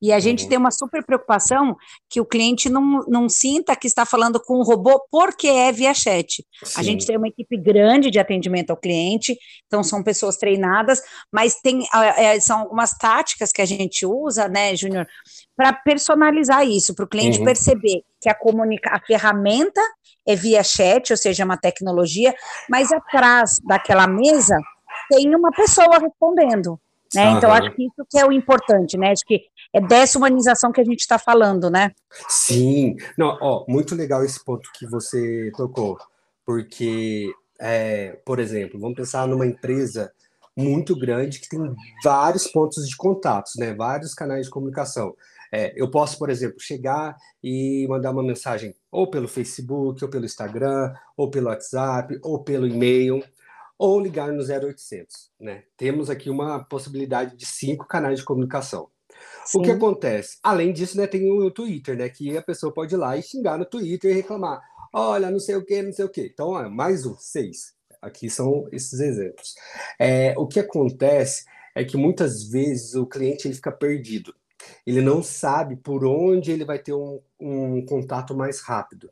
E 0.00 0.12
a 0.12 0.18
gente 0.18 0.44
uhum. 0.44 0.48
tem 0.48 0.58
uma 0.58 0.70
super 0.70 1.04
preocupação 1.04 1.76
que 2.08 2.20
o 2.20 2.24
cliente 2.24 2.68
não, 2.68 3.04
não 3.06 3.28
sinta 3.28 3.76
que 3.76 3.86
está 3.86 4.04
falando 4.04 4.40
com 4.40 4.54
o 4.54 4.62
robô 4.62 5.04
porque 5.10 5.46
é 5.46 5.70
via 5.70 5.94
chat. 5.94 6.44
Sim. 6.64 6.80
A 6.80 6.82
gente 6.82 7.06
tem 7.06 7.16
uma 7.16 7.28
equipe 7.28 7.56
grande 7.56 8.10
de 8.10 8.18
atendimento 8.18 8.70
ao 8.70 8.76
cliente, 8.76 9.36
então 9.66 9.82
são 9.82 10.02
pessoas 10.02 10.36
treinadas, 10.36 11.00
mas 11.32 11.60
tem 11.60 11.86
é, 12.16 12.40
são 12.40 12.60
algumas 12.60 12.92
táticas 12.98 13.52
que 13.52 13.62
a 13.62 13.66
gente 13.66 14.04
usa, 14.04 14.48
né, 14.48 14.74
Júnior, 14.74 15.06
para 15.56 15.72
personalizar 15.72 16.66
isso, 16.66 16.94
para 16.94 17.04
o 17.04 17.08
cliente 17.08 17.38
uhum. 17.38 17.44
perceber 17.44 18.02
que 18.20 18.28
a, 18.28 18.34
comunica 18.34 18.90
a 18.90 19.00
ferramenta 19.00 19.80
é 20.26 20.34
via 20.34 20.62
chat, 20.62 21.12
ou 21.12 21.16
seja, 21.16 21.44
uma 21.44 21.56
tecnologia, 21.56 22.34
mas 22.68 22.92
atrás 22.92 23.56
daquela 23.64 24.06
mesa 24.06 24.56
tem 25.08 25.34
uma 25.34 25.50
pessoa 25.50 25.98
respondendo. 25.98 26.78
Né? 27.14 27.30
Então, 27.32 27.52
acho 27.52 27.70
que 27.72 27.84
isso 27.84 28.06
que 28.08 28.18
é 28.18 28.24
o 28.24 28.32
importante, 28.32 28.96
né? 28.96 29.10
Acho 29.10 29.24
que 29.26 29.42
é 29.72 29.80
dessa 29.80 30.18
humanização 30.18 30.70
que 30.70 30.80
a 30.80 30.84
gente 30.84 31.00
está 31.00 31.18
falando, 31.18 31.70
né? 31.70 31.92
Sim, 32.28 32.96
não, 33.16 33.38
ó, 33.40 33.64
muito 33.68 33.94
legal 33.94 34.24
esse 34.24 34.44
ponto 34.44 34.70
que 34.74 34.86
você 34.86 35.50
tocou, 35.56 35.98
porque, 36.44 37.32
é, 37.58 38.18
por 38.24 38.38
exemplo, 38.38 38.78
vamos 38.78 38.96
pensar 38.96 39.26
numa 39.26 39.46
empresa 39.46 40.12
muito 40.56 40.98
grande 40.98 41.40
que 41.40 41.48
tem 41.48 41.60
vários 42.04 42.46
pontos 42.46 42.86
de 42.86 42.96
contatos, 42.96 43.54
né? 43.56 43.74
Vários 43.74 44.12
canais 44.12 44.46
de 44.46 44.50
comunicação. 44.50 45.14
É, 45.50 45.72
eu 45.76 45.90
posso, 45.90 46.18
por 46.18 46.30
exemplo, 46.30 46.60
chegar 46.60 47.16
e 47.42 47.86
mandar 47.88 48.10
uma 48.10 48.22
mensagem 48.22 48.74
ou 48.90 49.10
pelo 49.10 49.28
Facebook, 49.28 50.02
ou 50.04 50.10
pelo 50.10 50.24
Instagram, 50.24 50.94
ou 51.16 51.30
pelo 51.30 51.48
WhatsApp, 51.48 52.18
ou 52.22 52.42
pelo 52.42 52.66
e-mail 52.66 53.22
ou 53.82 53.98
ligar 53.98 54.30
no 54.32 54.44
0800, 54.44 55.32
né? 55.40 55.64
Temos 55.76 56.08
aqui 56.08 56.30
uma 56.30 56.62
possibilidade 56.62 57.36
de 57.36 57.44
cinco 57.44 57.84
canais 57.84 58.20
de 58.20 58.24
comunicação. 58.24 58.88
Sim. 59.44 59.58
O 59.58 59.62
que 59.62 59.70
acontece? 59.70 60.38
Além 60.42 60.72
disso, 60.72 60.96
né, 60.96 61.06
tem 61.06 61.30
o 61.30 61.50
Twitter, 61.50 61.96
né, 61.96 62.08
que 62.08 62.36
a 62.36 62.42
pessoa 62.42 62.72
pode 62.72 62.94
ir 62.94 62.98
lá 62.98 63.16
e 63.16 63.22
xingar 63.22 63.58
no 63.58 63.64
Twitter 63.64 64.10
e 64.10 64.14
reclamar. 64.14 64.62
Olha, 64.92 65.30
não 65.30 65.38
sei 65.38 65.56
o 65.56 65.64
que, 65.64 65.82
não 65.82 65.92
sei 65.92 66.04
o 66.04 66.08
que. 66.08 66.26
Então, 66.26 66.50
ó, 66.50 66.68
mais 66.68 67.06
um, 67.06 67.16
seis. 67.16 67.74
Aqui 68.00 68.28
são 68.28 68.68
esses 68.72 69.00
exemplos. 69.00 69.54
É, 69.98 70.34
o 70.36 70.46
que 70.46 70.60
acontece 70.60 71.44
é 71.74 71.84
que 71.84 71.96
muitas 71.96 72.44
vezes 72.44 72.94
o 72.94 73.06
cliente 73.06 73.46
ele 73.46 73.54
fica 73.54 73.72
perdido. 73.72 74.34
Ele 74.86 75.00
não 75.00 75.22
sabe 75.22 75.76
por 75.76 76.04
onde 76.04 76.50
ele 76.50 76.64
vai 76.64 76.78
ter 76.78 76.92
um, 76.92 77.20
um 77.40 77.84
contato 77.86 78.34
mais 78.36 78.60
rápido. 78.60 79.10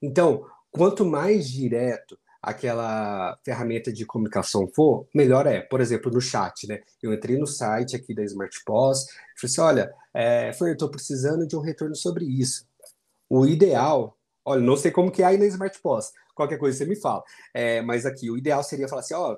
Então, 0.00 0.46
quanto 0.70 1.04
mais 1.04 1.48
direto, 1.48 2.18
aquela 2.46 3.36
ferramenta 3.44 3.92
de 3.92 4.06
comunicação 4.06 4.68
for, 4.68 5.08
melhor 5.12 5.48
é. 5.48 5.60
Por 5.60 5.80
exemplo, 5.80 6.12
no 6.12 6.20
chat, 6.20 6.68
né? 6.68 6.80
Eu 7.02 7.12
entrei 7.12 7.36
no 7.36 7.46
site 7.46 7.96
aqui 7.96 8.14
da 8.14 8.22
Smart 8.22 8.56
POS, 8.64 9.06
falei 9.08 9.24
assim, 9.42 9.60
olha, 9.60 9.94
é, 10.14 10.52
eu 10.60 10.72
estou 10.72 10.88
precisando 10.88 11.44
de 11.44 11.56
um 11.56 11.60
retorno 11.60 11.96
sobre 11.96 12.24
isso. 12.24 12.64
O 13.28 13.44
ideal, 13.44 14.16
olha, 14.44 14.60
não 14.60 14.76
sei 14.76 14.92
como 14.92 15.10
que 15.10 15.24
é 15.24 15.26
aí 15.26 15.36
na 15.36 15.46
Smart 15.46 15.76
POS, 15.82 16.12
qualquer 16.36 16.56
coisa 16.56 16.78
você 16.78 16.84
me 16.84 16.94
fala, 16.94 17.24
é, 17.52 17.82
mas 17.82 18.06
aqui, 18.06 18.30
o 18.30 18.38
ideal 18.38 18.62
seria 18.62 18.86
falar 18.86 19.00
assim, 19.00 19.14
ó, 19.14 19.36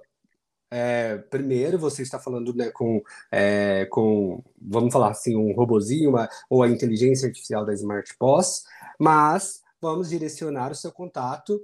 é, 0.71 1.17
primeiro 1.31 1.79
você 1.79 2.03
está 2.03 2.19
falando 2.19 2.55
né, 2.55 2.71
com, 2.71 3.03
é, 3.33 3.87
com, 3.87 4.45
vamos 4.61 4.93
falar 4.93 5.13
assim, 5.13 5.35
um 5.35 5.55
robozinho 5.55 6.11
uma, 6.11 6.29
ou 6.51 6.63
a 6.63 6.69
inteligência 6.69 7.27
artificial 7.27 7.65
da 7.65 7.73
Smart 7.73 8.15
POS, 8.19 8.65
mas 8.99 9.63
vamos 9.81 10.11
direcionar 10.11 10.71
o 10.73 10.75
seu 10.75 10.93
contato 10.93 11.59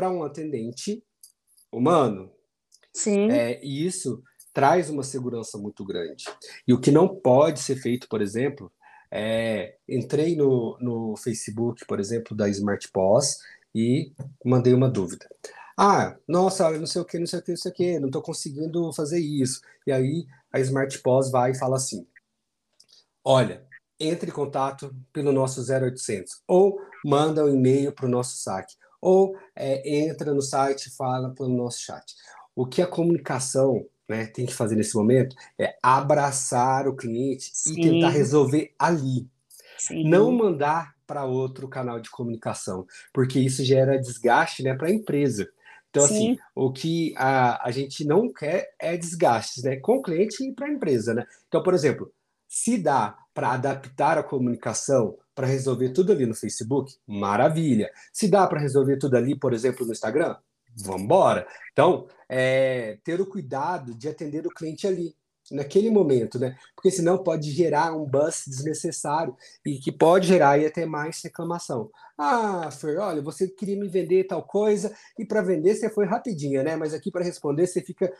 para 0.00 0.10
um 0.10 0.22
atendente 0.22 1.04
humano. 1.70 2.32
Sim. 2.90 3.30
É, 3.30 3.62
e 3.62 3.86
isso 3.86 4.22
traz 4.50 4.88
uma 4.88 5.02
segurança 5.02 5.58
muito 5.58 5.84
grande. 5.84 6.24
E 6.66 6.72
o 6.72 6.80
que 6.80 6.90
não 6.90 7.06
pode 7.06 7.60
ser 7.60 7.76
feito, 7.76 8.08
por 8.08 8.22
exemplo, 8.22 8.72
é, 9.10 9.76
entrei 9.86 10.34
no, 10.34 10.78
no 10.80 11.14
Facebook, 11.18 11.84
por 11.86 12.00
exemplo, 12.00 12.34
da 12.34 12.48
Smart 12.48 12.90
POS 12.90 13.40
e 13.74 14.10
mandei 14.42 14.72
uma 14.72 14.88
dúvida. 14.88 15.28
Ah, 15.76 16.16
nossa, 16.26 16.70
não 16.78 16.86
sei 16.86 17.02
o 17.02 17.04
que, 17.04 17.18
não 17.18 17.26
sei 17.26 17.40
o 17.40 17.42
que, 17.42 17.50
não 17.50 17.58
sei 17.58 17.70
o 17.70 17.74
que, 17.74 17.98
não 17.98 18.06
estou 18.06 18.22
conseguindo 18.22 18.90
fazer 18.94 19.20
isso. 19.20 19.60
E 19.86 19.92
aí 19.92 20.26
a 20.50 20.60
Smart 20.60 20.98
POS 21.00 21.30
vai 21.30 21.50
e 21.50 21.58
fala 21.58 21.76
assim: 21.76 22.06
olha, 23.22 23.66
entre 23.98 24.30
em 24.30 24.34
contato 24.34 24.96
pelo 25.12 25.30
nosso 25.30 25.60
0800 25.60 26.40
ou 26.48 26.80
manda 27.04 27.44
um 27.44 27.54
e-mail 27.54 27.92
para 27.92 28.06
o 28.06 28.10
nosso 28.10 28.38
saque 28.38 28.80
ou 29.00 29.36
é, 29.56 29.98
entra 29.98 30.34
no 30.34 30.42
site 30.42 30.86
e 30.86 30.90
fala 30.90 31.30
pelo 31.30 31.48
nosso 31.48 31.80
chat. 31.80 32.14
O 32.54 32.66
que 32.66 32.82
a 32.82 32.86
comunicação 32.86 33.86
né, 34.08 34.26
tem 34.26 34.44
que 34.44 34.54
fazer 34.54 34.76
nesse 34.76 34.96
momento 34.96 35.36
é 35.58 35.76
abraçar 35.82 36.88
o 36.88 36.96
cliente 36.96 37.50
Sim. 37.54 37.72
e 37.72 37.82
tentar 37.82 38.10
resolver 38.10 38.74
ali. 38.78 39.28
Sim. 39.78 40.08
Não 40.08 40.30
mandar 40.30 40.94
para 41.06 41.24
outro 41.24 41.68
canal 41.68 42.00
de 42.00 42.10
comunicação, 42.10 42.86
porque 43.12 43.40
isso 43.40 43.64
gera 43.64 43.98
desgaste 43.98 44.62
né, 44.62 44.74
para 44.74 44.88
a 44.88 44.92
empresa. 44.92 45.48
Então, 45.88 46.04
assim, 46.04 46.14
Sim. 46.14 46.32
assim, 46.32 46.40
o 46.54 46.72
que 46.72 47.14
a, 47.16 47.66
a 47.66 47.70
gente 47.70 48.04
não 48.04 48.32
quer 48.32 48.74
é 48.78 48.96
desgastes 48.96 49.64
né, 49.64 49.76
com 49.76 49.96
o 49.96 50.02
cliente 50.02 50.44
e 50.44 50.52
para 50.52 50.66
a 50.66 50.70
empresa. 50.70 51.14
Né? 51.14 51.26
Então, 51.48 51.62
por 51.62 51.74
exemplo, 51.74 52.12
se 52.48 52.78
dá 52.78 53.16
para 53.32 53.52
adaptar 53.52 54.18
a 54.18 54.22
comunicação 54.22 55.16
para 55.34 55.46
resolver 55.46 55.90
tudo 55.90 56.12
ali 56.12 56.26
no 56.26 56.34
Facebook, 56.34 56.96
maravilha. 57.06 57.90
Se 58.12 58.28
dá 58.28 58.46
para 58.46 58.60
resolver 58.60 58.98
tudo 58.98 59.16
ali, 59.16 59.38
por 59.38 59.52
exemplo, 59.52 59.86
no 59.86 59.92
Instagram, 59.92 60.36
vamos 60.76 61.02
embora. 61.02 61.46
Então, 61.72 62.06
é, 62.28 62.98
ter 63.04 63.20
o 63.20 63.26
cuidado 63.26 63.94
de 63.94 64.08
atender 64.08 64.46
o 64.46 64.50
cliente 64.50 64.86
ali, 64.86 65.14
naquele 65.50 65.90
momento, 65.90 66.38
né? 66.38 66.56
Porque 66.74 66.90
senão 66.90 67.18
pode 67.18 67.50
gerar 67.50 67.92
um 67.92 68.04
buzz 68.04 68.44
desnecessário 68.46 69.36
e 69.64 69.78
que 69.78 69.90
pode 69.90 70.28
gerar 70.28 70.50
aí 70.50 70.66
até 70.66 70.86
mais 70.86 71.20
reclamação. 71.22 71.90
Ah, 72.16 72.70
Fer, 72.70 72.98
olha, 72.98 73.20
você 73.20 73.48
queria 73.48 73.76
me 73.76 73.88
vender 73.88 74.24
tal 74.24 74.42
coisa 74.42 74.94
e 75.18 75.24
para 75.24 75.42
vender 75.42 75.74
você 75.74 75.90
foi 75.90 76.06
rapidinha, 76.06 76.62
né? 76.62 76.76
Mas 76.76 76.94
aqui 76.94 77.10
para 77.10 77.24
responder 77.24 77.66
você 77.66 77.80
fica 77.80 78.12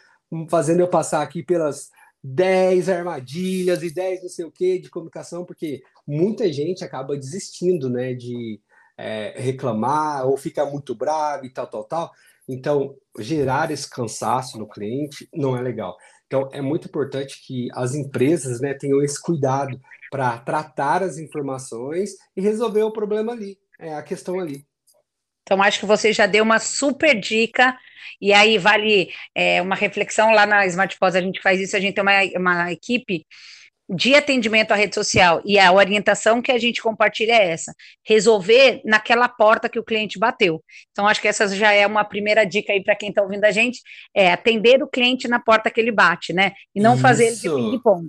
fazendo 0.49 0.81
eu 0.81 0.88
passar 0.88 1.23
aqui 1.23 1.43
pelas 1.43 1.90
10 2.23 2.89
armadilhas 2.89 3.83
e 3.83 3.93
10 3.93 4.23
não 4.23 4.29
sei 4.29 4.45
o 4.45 4.53
que 4.53 4.79
de 4.79 4.91
comunicação, 4.91 5.45
porque 5.45 5.83
muita 6.07 6.53
gente 6.53 6.85
acaba 6.85 7.17
desistindo, 7.17 7.89
né, 7.89 8.15
de 8.15 8.61
é, 8.97 9.35
reclamar 9.37 10.27
ou 10.27 10.37
fica 10.37 10.65
muito 10.67 10.95
bravo 10.95 11.47
e 11.47 11.50
tal, 11.50 11.67
tal, 11.67 11.85
tal. 11.85 12.12
Então, 12.49 12.97
gerar 13.19 13.71
esse 13.71 13.89
cansaço 13.89 14.59
no 14.59 14.69
cliente 14.69 15.29
não 15.33 15.57
é 15.57 15.62
legal. 15.62 15.97
Então, 16.27 16.49
é 16.53 16.61
muito 16.61 16.89
importante 16.89 17.41
que 17.45 17.69
as 17.73 17.95
empresas 17.95 18.61
né, 18.61 18.75
tenham 18.75 19.03
esse 19.03 19.21
cuidado 19.21 19.81
para 20.11 20.39
tratar 20.39 21.03
as 21.03 21.19
informações 21.19 22.11
e 22.37 22.41
resolver 22.41 22.83
o 22.83 22.93
problema 22.93 23.33
ali, 23.33 23.59
é 23.79 23.95
a 23.95 24.03
questão 24.03 24.39
ali. 24.39 24.67
Então, 25.42 25.62
acho 25.62 25.80
que 25.80 25.87
você 25.87 26.12
já 26.12 26.26
deu 26.26 26.44
uma 26.44 26.59
super 26.59 27.18
dica 27.18 27.76
e 28.20 28.32
aí 28.32 28.59
vale 28.59 29.12
é, 29.35 29.62
uma 29.62 29.75
reflexão 29.75 30.32
lá 30.32 30.47
na 30.47 30.66
Smart 30.66 30.97
Pós, 30.99 31.16
a 31.16 31.20
gente 31.20 31.40
faz 31.40 31.61
isso, 31.61 31.76
a 31.76 31.80
gente 31.80 31.94
tem 31.94 32.02
uma, 32.02 32.12
uma 32.37 32.73
equipe 32.73 33.26
de 33.92 34.14
atendimento 34.14 34.70
à 34.70 34.76
rede 34.76 34.94
social 34.94 35.42
e 35.44 35.59
a 35.59 35.73
orientação 35.73 36.40
que 36.40 36.52
a 36.52 36.59
gente 36.59 36.80
compartilha 36.80 37.32
é 37.32 37.50
essa: 37.50 37.75
resolver 38.06 38.80
naquela 38.85 39.28
porta 39.28 39.68
que 39.68 39.80
o 39.80 39.85
cliente 39.85 40.18
bateu. 40.18 40.62
Então, 40.92 41.09
acho 41.09 41.20
que 41.20 41.26
essa 41.26 41.49
já 41.49 41.73
é 41.73 41.87
uma 41.87 42.04
primeira 42.04 42.44
dica 42.44 42.73
aí 42.73 42.82
para 42.82 42.94
quem 42.94 43.09
está 43.09 43.23
ouvindo 43.23 43.44
a 43.44 43.50
gente: 43.50 43.80
é 44.14 44.32
atender 44.32 44.82
o 44.82 44.88
cliente 44.88 45.26
na 45.26 45.40
porta 45.40 45.70
que 45.70 45.80
ele 45.80 45.90
bate, 45.90 46.32
né? 46.32 46.52
E 46.75 46.80
não 46.80 46.94
Isso. 46.94 47.02
fazer 47.02 47.26
ele 47.26 47.37
de 47.37 47.49
ping-pong. 47.49 48.09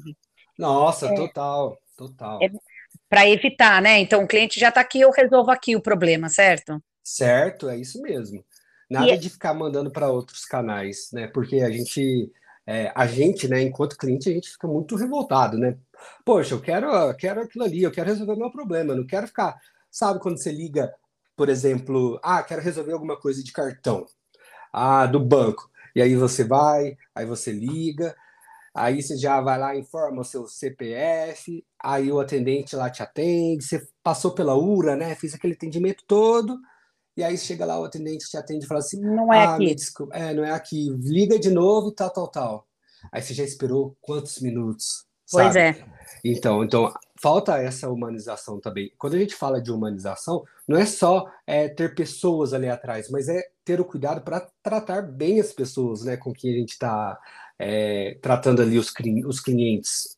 Nossa, 0.58 1.08
é, 1.08 1.16
total, 1.16 1.76
total. 1.98 2.40
É, 2.44 2.50
para 3.10 3.28
evitar, 3.28 3.82
né? 3.82 4.00
Então, 4.00 4.24
o 4.24 4.28
cliente 4.28 4.60
já 4.60 4.70
está 4.70 4.82
aqui, 4.82 5.02
eu 5.02 5.10
resolvo 5.10 5.50
aqui 5.50 5.76
o 5.76 5.82
problema, 5.82 6.30
certo? 6.30 6.80
Certo, 7.04 7.70
é 7.70 7.78
isso 7.78 8.02
mesmo. 8.02 8.44
Nada 8.90 9.14
e... 9.14 9.18
de 9.18 9.30
ficar 9.30 9.54
mandando 9.54 9.90
para 9.92 10.10
outros 10.10 10.46
canais, 10.46 11.10
né? 11.14 11.28
Porque 11.28 11.62
a 11.62 11.72
gente, 11.72 12.32
é, 12.66 12.92
a 12.96 13.08
gente, 13.08 13.48
né, 13.48 13.62
enquanto 13.62 13.98
cliente, 13.98 14.30
a 14.30 14.34
gente 14.34 14.50
fica 14.52 14.68
muito 14.68 14.96
revoltado, 14.96 15.58
né? 15.58 15.78
Poxa, 16.26 16.54
eu 16.56 16.62
quero, 16.62 16.88
eu 16.88 17.16
quero 17.16 17.42
aquilo 17.42 17.64
ali, 17.64 17.84
eu 17.84 17.92
quero 17.92 18.10
resolver 18.10 18.34
o 18.34 18.38
meu 18.38 18.52
problema, 18.52 18.94
eu 18.94 18.98
não 18.98 19.06
quero 19.06 19.28
ficar, 19.28 19.58
sabe, 19.90 20.20
quando 20.20 20.38
você 20.38 20.52
liga, 20.52 20.94
por 21.36 21.50
exemplo, 21.50 22.20
ah, 22.24 22.44
quero 22.44 22.62
resolver 22.62 22.94
alguma 22.94 23.18
coisa 23.20 23.44
de 23.44 23.52
cartão, 23.52 24.06
ah, 24.74 25.06
do 25.06 25.20
banco. 25.20 25.70
E 25.96 26.02
aí 26.02 26.16
você 26.16 26.44
vai, 26.44 26.98
aí 27.16 27.26
você 27.26 27.52
liga, 27.52 28.16
aí 28.74 29.02
você 29.02 29.18
já 29.18 29.42
vai 29.42 29.58
lá, 29.60 29.76
informa 29.76 30.22
o 30.22 30.26
seu 30.26 30.48
CPF, 30.48 31.66
aí 31.80 32.12
o 32.12 32.20
atendente 32.20 32.76
lá 32.76 32.90
te 32.90 33.04
atende, 33.04 33.64
você 33.64 33.88
passou 34.04 34.32
pela 34.34 34.56
URA, 34.56 34.96
né? 34.96 35.16
Fiz 35.16 35.34
aquele 35.34 35.54
atendimento 35.54 36.04
todo, 36.08 36.60
e 37.16 37.24
aí 37.24 37.38
chega 37.38 37.66
lá, 37.66 37.80
o 37.80 37.86
atendente 37.86 38.30
te 38.30 38.38
atende 38.38 38.66
e 38.66 38.68
fala 38.68 38.80
assim: 38.80 39.00
Não 39.02 39.34
é 39.34 39.46
ah, 39.46 39.56
aqui. 39.56 39.76
Desculpa, 39.76 40.16
é, 40.16 40.34
não 40.34 40.44
é 40.44 40.52
aqui, 40.52 40.90
liga 41.00 41.38
de 41.38 41.50
novo 41.50 41.90
e 41.90 41.96
tal, 41.96 42.10
tal, 42.10 42.28
tal. 42.28 42.68
Aí 43.12 43.22
você 43.22 43.34
já 43.34 43.44
esperou 43.44 43.96
quantos 44.02 44.40
minutos? 44.40 45.06
Pois 45.32 45.56
é. 45.56 45.76
Então, 46.24 46.64
então, 46.64 46.94
falta 47.20 47.58
essa 47.58 47.90
humanização 47.90 48.60
também. 48.60 48.92
Quando 48.98 49.16
a 49.16 49.20
gente 49.20 49.34
fala 49.34 49.62
de 49.62 49.72
humanização, 49.72 50.44
não 50.68 50.78
é 50.78 50.86
só 50.86 51.26
é, 51.48 51.70
ter 51.70 51.96
pessoas 51.96 52.54
ali 52.54 52.68
atrás, 52.68 53.10
mas 53.10 53.30
é 53.30 53.42
ter 53.64 53.80
o 53.80 53.86
cuidado 53.86 54.22
para 54.22 54.46
tratar 54.62 55.02
bem 55.02 55.40
as 55.40 55.54
pessoas, 55.54 56.04
né, 56.04 56.18
com 56.18 56.34
quem 56.34 56.54
a 56.54 56.58
gente 56.58 56.72
está 56.72 57.18
é, 57.58 58.18
tratando 58.22 58.62
ali 58.62 58.78
os, 58.78 58.94
os 59.26 59.40
clientes. 59.40 60.18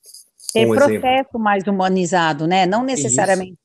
Ter 0.51 0.65
um 0.65 0.69
processo 0.75 0.93
exemplo. 0.93 1.39
mais 1.39 1.63
humanizado, 1.65 2.47
né? 2.47 2.65
Não 2.65 2.83
necessariamente 2.83 3.53
Isso. 3.53 3.62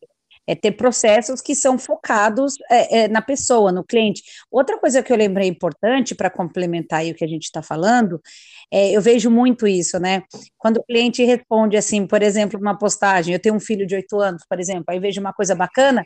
É 0.48 0.54
ter 0.54 0.72
processos 0.72 1.42
que 1.42 1.54
são 1.54 1.78
focados 1.78 2.54
é, 2.70 3.00
é, 3.00 3.08
na 3.08 3.20
pessoa, 3.20 3.70
no 3.70 3.84
cliente. 3.84 4.22
Outra 4.50 4.78
coisa 4.78 5.02
que 5.02 5.12
eu 5.12 5.16
lembrei 5.16 5.46
importante 5.46 6.14
para 6.14 6.30
complementar 6.30 7.00
aí 7.00 7.10
o 7.10 7.14
que 7.14 7.22
a 7.22 7.28
gente 7.28 7.42
está 7.42 7.62
falando, 7.62 8.18
é, 8.72 8.90
eu 8.92 9.02
vejo 9.02 9.30
muito 9.30 9.68
isso, 9.68 9.98
né? 9.98 10.22
Quando 10.56 10.78
o 10.78 10.84
cliente 10.84 11.22
responde 11.22 11.76
assim, 11.76 12.06
por 12.06 12.22
exemplo, 12.22 12.58
uma 12.58 12.76
postagem, 12.78 13.34
eu 13.34 13.38
tenho 13.38 13.56
um 13.56 13.60
filho 13.60 13.86
de 13.86 13.94
oito 13.94 14.18
anos, 14.18 14.42
por 14.48 14.58
exemplo, 14.58 14.86
aí 14.88 14.98
vejo 14.98 15.20
uma 15.20 15.34
coisa 15.34 15.54
bacana, 15.54 16.02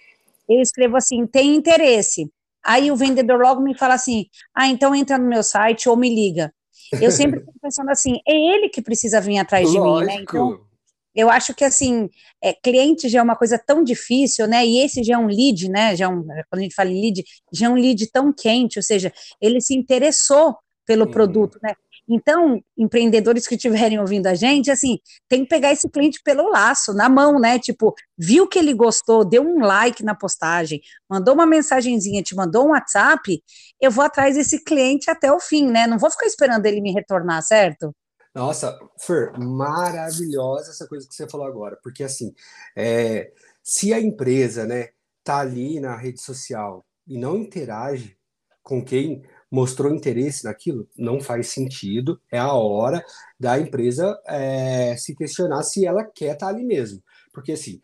eu 0.48 0.60
escrevo 0.60 0.96
assim, 0.96 1.24
tem 1.24 1.54
interesse. 1.54 2.28
Aí 2.64 2.90
o 2.90 2.96
vendedor 2.96 3.40
logo 3.40 3.60
me 3.60 3.78
fala 3.78 3.94
assim: 3.94 4.26
ah, 4.52 4.66
então 4.66 4.92
entra 4.92 5.18
no 5.18 5.28
meu 5.28 5.44
site 5.44 5.88
ou 5.88 5.96
me 5.96 6.12
liga. 6.12 6.52
Eu 7.00 7.12
sempre 7.12 7.38
fico 7.46 7.54
pensando 7.62 7.90
assim, 7.90 8.18
é 8.26 8.34
ele 8.34 8.68
que 8.68 8.82
precisa 8.82 9.20
vir 9.20 9.38
atrás 9.38 9.70
de 9.70 9.78
Lógico. 9.78 10.00
mim, 10.00 10.06
né? 10.06 10.22
Então, 10.22 10.71
eu 11.14 11.30
acho 11.30 11.54
que 11.54 11.64
assim, 11.64 12.08
é, 12.42 12.52
cliente 12.52 13.08
já 13.08 13.20
é 13.20 13.22
uma 13.22 13.36
coisa 13.36 13.58
tão 13.58 13.84
difícil, 13.84 14.46
né? 14.46 14.64
E 14.66 14.78
esse 14.78 15.02
já 15.02 15.14
é 15.14 15.18
um 15.18 15.26
lead, 15.26 15.68
né? 15.68 15.94
Já 15.96 16.06
é 16.06 16.08
um, 16.08 16.22
quando 16.24 16.58
a 16.58 16.62
gente 16.62 16.74
fala 16.74 16.90
em 16.90 17.00
lead, 17.00 17.24
já 17.52 17.66
é 17.66 17.68
um 17.68 17.74
lead 17.74 18.10
tão 18.10 18.32
quente, 18.32 18.78
ou 18.78 18.82
seja, 18.82 19.12
ele 19.40 19.60
se 19.60 19.74
interessou 19.74 20.56
pelo 20.86 21.04
uhum. 21.04 21.10
produto, 21.10 21.58
né? 21.62 21.74
Então, 22.08 22.60
empreendedores 22.76 23.46
que 23.46 23.54
estiverem 23.54 23.98
ouvindo 23.98 24.26
a 24.26 24.34
gente, 24.34 24.70
assim, 24.70 24.98
tem 25.28 25.44
que 25.44 25.48
pegar 25.48 25.72
esse 25.72 25.88
cliente 25.88 26.20
pelo 26.22 26.50
laço, 26.50 26.92
na 26.92 27.08
mão, 27.08 27.38
né? 27.38 27.58
Tipo, 27.58 27.94
viu 28.18 28.48
que 28.48 28.58
ele 28.58 28.74
gostou, 28.74 29.24
deu 29.24 29.42
um 29.42 29.60
like 29.60 30.02
na 30.02 30.14
postagem, 30.14 30.80
mandou 31.08 31.34
uma 31.34 31.46
mensagenzinha, 31.46 32.22
te 32.22 32.34
mandou 32.34 32.66
um 32.66 32.70
WhatsApp, 32.70 33.42
eu 33.80 33.90
vou 33.90 34.04
atrás 34.04 34.34
desse 34.34 34.62
cliente 34.64 35.10
até 35.10 35.32
o 35.32 35.38
fim, 35.38 35.70
né? 35.70 35.86
Não 35.86 35.98
vou 35.98 36.10
ficar 36.10 36.26
esperando 36.26 36.66
ele 36.66 36.80
me 36.80 36.92
retornar, 36.92 37.42
certo? 37.42 37.94
Nossa, 38.34 38.78
Fer, 38.98 39.38
maravilhosa 39.38 40.70
essa 40.70 40.86
coisa 40.86 41.06
que 41.06 41.14
você 41.14 41.28
falou 41.28 41.46
agora, 41.46 41.78
porque 41.82 42.02
assim, 42.02 42.34
é, 42.74 43.30
se 43.62 43.92
a 43.92 44.00
empresa, 44.00 44.66
né, 44.66 44.88
tá 45.22 45.38
ali 45.38 45.78
na 45.78 45.96
rede 45.96 46.20
social 46.20 46.84
e 47.06 47.18
não 47.18 47.36
interage 47.36 48.16
com 48.62 48.82
quem 48.84 49.22
mostrou 49.50 49.94
interesse 49.94 50.44
naquilo, 50.44 50.88
não 50.96 51.20
faz 51.20 51.48
sentido. 51.48 52.20
É 52.30 52.38
a 52.38 52.52
hora 52.54 53.04
da 53.38 53.58
empresa 53.58 54.18
é, 54.26 54.96
se 54.96 55.14
questionar 55.14 55.62
se 55.62 55.84
ela 55.84 56.04
quer 56.04 56.32
estar 56.32 56.46
tá 56.46 56.48
ali 56.48 56.64
mesmo. 56.64 57.02
Porque 57.32 57.52
assim, 57.52 57.80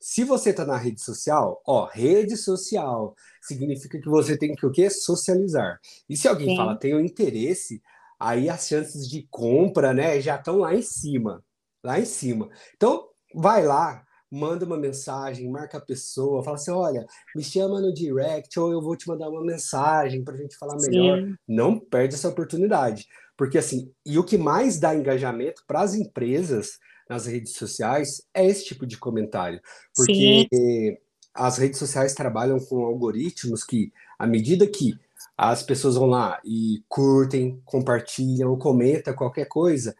se 0.00 0.24
você 0.24 0.50
está 0.50 0.64
na 0.64 0.76
rede 0.76 1.00
social, 1.00 1.62
ó, 1.64 1.86
rede 1.86 2.36
social 2.36 3.14
significa 3.40 4.00
que 4.00 4.08
você 4.08 4.36
tem 4.36 4.54
que 4.54 4.66
o 4.66 4.72
quê? 4.72 4.90
Socializar. 4.90 5.78
E 6.08 6.16
se 6.16 6.26
alguém 6.26 6.48
Sim. 6.48 6.56
fala 6.56 6.76
tem 6.76 6.92
interesse, 7.00 7.80
aí 8.22 8.48
as 8.48 8.68
chances 8.68 9.08
de 9.08 9.26
compra, 9.28 9.92
né, 9.92 10.20
já 10.20 10.36
estão 10.36 10.58
lá 10.58 10.74
em 10.74 10.82
cima, 10.82 11.44
lá 11.82 11.98
em 11.98 12.04
cima. 12.04 12.48
Então, 12.76 13.08
vai 13.34 13.66
lá, 13.66 14.04
manda 14.30 14.64
uma 14.64 14.78
mensagem, 14.78 15.50
marca 15.50 15.78
a 15.78 15.80
pessoa, 15.80 16.42
fala 16.44 16.56
assim: 16.56 16.70
olha, 16.70 17.04
me 17.34 17.42
chama 17.42 17.80
no 17.80 17.92
direct 17.92 18.58
ou 18.60 18.70
eu 18.70 18.80
vou 18.80 18.96
te 18.96 19.08
mandar 19.08 19.28
uma 19.28 19.44
mensagem 19.44 20.22
para 20.22 20.34
a 20.34 20.36
gente 20.36 20.56
falar 20.56 20.76
melhor. 20.76 21.18
Sim. 21.18 21.34
Não 21.48 21.78
perde 21.78 22.14
essa 22.14 22.28
oportunidade. 22.28 23.08
Porque 23.36 23.58
assim, 23.58 23.92
e 24.06 24.18
o 24.18 24.24
que 24.24 24.38
mais 24.38 24.78
dá 24.78 24.94
engajamento 24.94 25.64
para 25.66 25.80
as 25.80 25.94
empresas 25.94 26.78
nas 27.10 27.26
redes 27.26 27.54
sociais 27.54 28.22
é 28.32 28.46
esse 28.46 28.64
tipo 28.64 28.86
de 28.86 28.96
comentário. 28.96 29.60
Porque 29.96 30.46
Sim. 30.52 30.96
as 31.34 31.58
redes 31.58 31.78
sociais 31.78 32.14
trabalham 32.14 32.60
com 32.60 32.84
algoritmos 32.84 33.64
que, 33.64 33.92
à 34.18 34.26
medida 34.26 34.66
que 34.66 34.94
as 35.36 35.62
pessoas 35.62 35.96
vão 35.96 36.06
lá 36.06 36.40
e 36.44 36.82
curtem, 36.88 37.60
compartilham, 37.64 38.58
comentam 38.58 39.14
qualquer 39.14 39.46
coisa, 39.46 39.94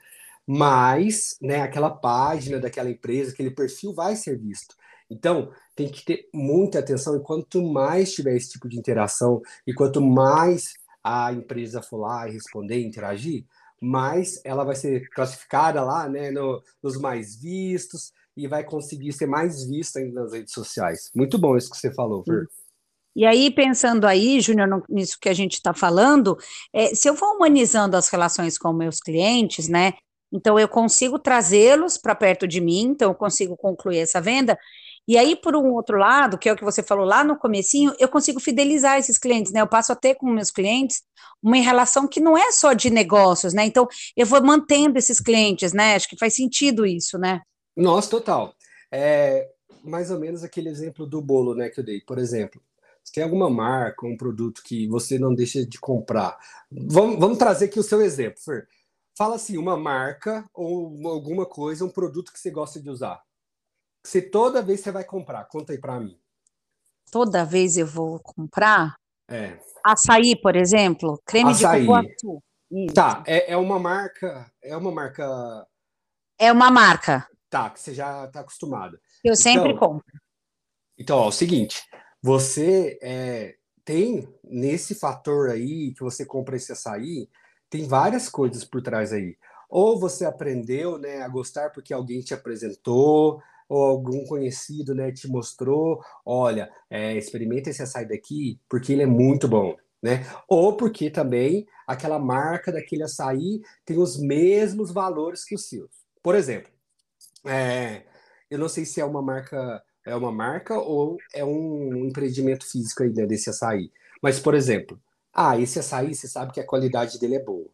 mas 0.46 1.36
né, 1.40 1.60
aquela 1.60 1.90
página 1.90 2.58
daquela 2.58 2.90
empresa, 2.90 3.32
aquele 3.32 3.50
perfil 3.50 3.94
vai 3.94 4.16
ser 4.16 4.38
visto. 4.38 4.74
Então, 5.10 5.52
tem 5.74 5.88
que 5.88 6.04
ter 6.04 6.28
muita 6.32 6.78
atenção, 6.78 7.16
e 7.16 7.22
quanto 7.22 7.62
mais 7.62 8.12
tiver 8.12 8.36
esse 8.36 8.50
tipo 8.50 8.68
de 8.68 8.78
interação, 8.78 9.42
e 9.66 9.74
quanto 9.74 10.00
mais 10.00 10.74
a 11.02 11.32
empresa 11.32 11.82
for 11.82 11.98
lá 11.98 12.28
e 12.28 12.32
responder, 12.32 12.80
interagir, 12.80 13.44
mais 13.80 14.40
ela 14.44 14.64
vai 14.64 14.76
ser 14.76 15.08
classificada 15.10 15.82
lá 15.82 16.08
né, 16.08 16.30
no, 16.30 16.62
nos 16.82 16.96
mais 16.96 17.36
vistos 17.36 18.12
e 18.36 18.46
vai 18.46 18.64
conseguir 18.64 19.12
ser 19.12 19.26
mais 19.26 19.64
vista 19.64 19.98
ainda 19.98 20.22
nas 20.22 20.32
redes 20.32 20.52
sociais. 20.54 21.10
Muito 21.14 21.36
bom 21.38 21.56
isso 21.56 21.70
que 21.70 21.76
você 21.76 21.92
falou, 21.92 22.22
Fer. 22.24 22.46
E 23.14 23.26
aí, 23.26 23.50
pensando 23.50 24.06
aí, 24.06 24.40
Júnior, 24.40 24.84
nisso 24.88 25.18
que 25.20 25.28
a 25.28 25.34
gente 25.34 25.54
está 25.54 25.74
falando, 25.74 26.36
é, 26.72 26.94
se 26.94 27.08
eu 27.08 27.14
vou 27.14 27.36
humanizando 27.36 27.96
as 27.96 28.08
relações 28.08 28.56
com 28.56 28.72
meus 28.72 29.00
clientes, 29.00 29.68
né, 29.68 29.92
então, 30.32 30.58
eu 30.58 30.66
consigo 30.66 31.18
trazê-los 31.18 31.98
para 31.98 32.14
perto 32.14 32.48
de 32.48 32.60
mim, 32.60 32.84
então 32.84 33.10
eu 33.10 33.14
consigo 33.14 33.54
concluir 33.54 33.98
essa 33.98 34.20
venda. 34.20 34.58
E 35.06 35.18
aí, 35.18 35.36
por 35.36 35.54
um 35.54 35.72
outro 35.72 35.98
lado, 35.98 36.38
que 36.38 36.48
é 36.48 36.52
o 36.52 36.56
que 36.56 36.64
você 36.64 36.82
falou 36.82 37.04
lá 37.04 37.22
no 37.22 37.36
comecinho, 37.36 37.92
eu 37.98 38.08
consigo 38.08 38.40
fidelizar 38.40 38.98
esses 38.98 39.18
clientes, 39.18 39.52
né? 39.52 39.60
Eu 39.60 39.66
passo 39.66 39.92
a 39.92 39.96
ter 39.96 40.14
com 40.14 40.26
meus 40.30 40.50
clientes 40.50 41.02
uma 41.42 41.56
relação 41.56 42.08
que 42.08 42.20
não 42.20 42.38
é 42.38 42.50
só 42.50 42.72
de 42.72 42.88
negócios, 42.88 43.52
né? 43.52 43.66
Então, 43.66 43.86
eu 44.16 44.24
vou 44.24 44.42
mantendo 44.42 44.98
esses 44.98 45.20
clientes, 45.20 45.72
né? 45.72 45.96
Acho 45.96 46.08
que 46.08 46.16
faz 46.16 46.34
sentido 46.34 46.86
isso, 46.86 47.18
né? 47.18 47.42
Nossa, 47.76 48.08
total. 48.08 48.54
É 48.90 49.48
mais 49.84 50.12
ou 50.12 50.18
menos 50.18 50.44
aquele 50.44 50.68
exemplo 50.68 51.04
do 51.04 51.20
bolo, 51.20 51.54
né, 51.56 51.68
que 51.68 51.80
eu 51.80 51.84
dei. 51.84 52.00
Por 52.00 52.16
exemplo, 52.16 52.62
tem 53.12 53.22
alguma 53.22 53.50
marca, 53.50 54.06
um 54.06 54.16
produto 54.16 54.62
que 54.62 54.88
você 54.88 55.18
não 55.18 55.34
deixa 55.34 55.66
de 55.66 55.78
comprar. 55.78 56.38
Vamos, 56.70 57.18
vamos 57.18 57.38
trazer 57.38 57.66
aqui 57.66 57.78
o 57.78 57.82
seu 57.82 58.00
exemplo, 58.00 58.40
Fer. 58.42 58.66
Fala 59.16 59.36
assim, 59.36 59.58
uma 59.58 59.76
marca 59.76 60.48
ou 60.54 61.06
alguma 61.06 61.44
coisa, 61.44 61.84
um 61.84 61.90
produto 61.90 62.32
que 62.32 62.40
você 62.40 62.50
gosta 62.50 62.80
de 62.80 62.88
usar. 62.88 63.22
Que 64.02 64.08
você 64.08 64.22
toda 64.22 64.62
vez 64.62 64.80
você 64.80 64.90
vai 64.90 65.04
comprar. 65.04 65.44
Conta 65.44 65.72
aí 65.72 65.78
para 65.78 66.00
mim. 66.00 66.18
Toda 67.10 67.44
vez 67.44 67.76
eu 67.76 67.86
vou 67.86 68.18
comprar? 68.20 68.94
É. 69.28 69.58
Açaí, 69.84 70.34
por 70.34 70.56
exemplo, 70.56 71.20
creme 71.26 71.50
Açaí. 71.50 71.80
de 71.80 71.86
cupuaçu. 71.86 72.42
Isso. 72.70 72.94
Tá, 72.94 73.22
é, 73.26 73.52
é 73.52 73.56
uma 73.56 73.78
marca, 73.78 74.50
é 74.62 74.74
uma 74.74 74.90
marca. 74.90 75.66
É 76.38 76.50
uma 76.50 76.70
marca. 76.70 77.28
Tá, 77.50 77.68
que 77.68 77.78
você 77.78 77.92
já 77.92 78.24
está 78.24 78.40
acostumada. 78.40 78.98
Eu 79.22 79.36
sempre 79.36 79.72
então, 79.72 79.88
compro. 79.88 80.20
Então, 80.98 81.18
ó, 81.18 81.24
é 81.26 81.28
o 81.28 81.32
seguinte, 81.32 81.82
você 82.22 82.98
é, 83.02 83.56
tem 83.84 84.28
nesse 84.44 84.94
fator 84.94 85.50
aí 85.50 85.92
que 85.92 86.02
você 86.02 86.24
compra 86.24 86.56
esse 86.56 86.70
açaí, 86.70 87.28
tem 87.68 87.86
várias 87.86 88.28
coisas 88.28 88.64
por 88.64 88.80
trás 88.80 89.12
aí. 89.12 89.36
Ou 89.68 89.98
você 89.98 90.24
aprendeu 90.24 90.98
né, 90.98 91.22
a 91.22 91.28
gostar 91.28 91.70
porque 91.70 91.92
alguém 91.92 92.20
te 92.20 92.34
apresentou, 92.34 93.42
ou 93.68 93.82
algum 93.82 94.24
conhecido 94.26 94.94
né, 94.94 95.10
te 95.10 95.26
mostrou, 95.26 96.00
olha, 96.24 96.70
é, 96.90 97.16
experimenta 97.16 97.70
esse 97.70 97.82
açaí 97.82 98.06
daqui, 98.06 98.60
porque 98.68 98.92
ele 98.92 99.02
é 99.02 99.06
muito 99.06 99.48
bom. 99.48 99.74
Né? 100.02 100.26
Ou 100.46 100.76
porque 100.76 101.10
também 101.10 101.66
aquela 101.86 102.18
marca 102.18 102.70
daquele 102.70 103.04
açaí 103.04 103.62
tem 103.84 103.98
os 103.98 104.18
mesmos 104.20 104.92
valores 104.92 105.44
que 105.44 105.54
os 105.54 105.68
seus. 105.68 105.90
Por 106.22 106.34
exemplo, 106.34 106.70
é, 107.46 108.02
eu 108.50 108.58
não 108.58 108.68
sei 108.68 108.84
se 108.84 109.00
é 109.00 109.04
uma 109.04 109.22
marca 109.22 109.82
é 110.04 110.14
uma 110.14 110.32
marca 110.32 110.78
ou 110.78 111.16
é 111.34 111.44
um 111.44 112.06
empreendimento 112.06 112.66
físico 112.66 113.02
aí 113.02 113.12
né, 113.12 113.26
desse 113.26 113.50
açaí. 113.50 113.90
Mas, 114.22 114.38
por 114.38 114.54
exemplo, 114.54 115.00
ah, 115.32 115.58
esse 115.58 115.78
açaí, 115.78 116.14
você 116.14 116.28
sabe 116.28 116.52
que 116.52 116.60
a 116.60 116.66
qualidade 116.66 117.18
dele 117.18 117.36
é 117.36 117.42
boa. 117.42 117.68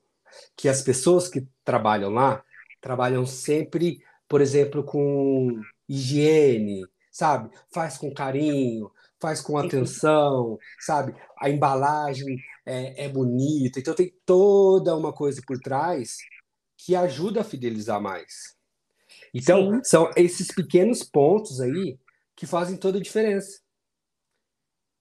Que 0.56 0.68
as 0.68 0.82
pessoas 0.82 1.28
que 1.28 1.46
trabalham 1.64 2.10
lá 2.10 2.42
trabalham 2.80 3.26
sempre, 3.26 4.02
por 4.28 4.40
exemplo, 4.40 4.84
com 4.84 5.60
higiene, 5.88 6.86
sabe? 7.10 7.50
Faz 7.72 7.98
com 7.98 8.12
carinho, 8.12 8.90
faz 9.20 9.40
com 9.40 9.58
atenção, 9.58 10.58
sabe? 10.78 11.14
A 11.38 11.50
embalagem 11.50 12.38
é, 12.64 13.06
é 13.06 13.08
bonita, 13.08 13.80
então 13.80 13.94
tem 13.94 14.14
toda 14.24 14.96
uma 14.96 15.12
coisa 15.12 15.42
por 15.46 15.58
trás 15.58 16.18
que 16.76 16.94
ajuda 16.94 17.40
a 17.40 17.44
fidelizar 17.44 18.00
mais. 18.00 18.56
Então, 19.34 19.74
Sim. 19.74 19.80
são 19.84 20.10
esses 20.16 20.48
pequenos 20.48 21.02
pontos 21.02 21.60
aí 21.60 21.98
que 22.38 22.46
fazem 22.46 22.76
toda 22.76 22.98
a 22.98 23.02
diferença. 23.02 23.60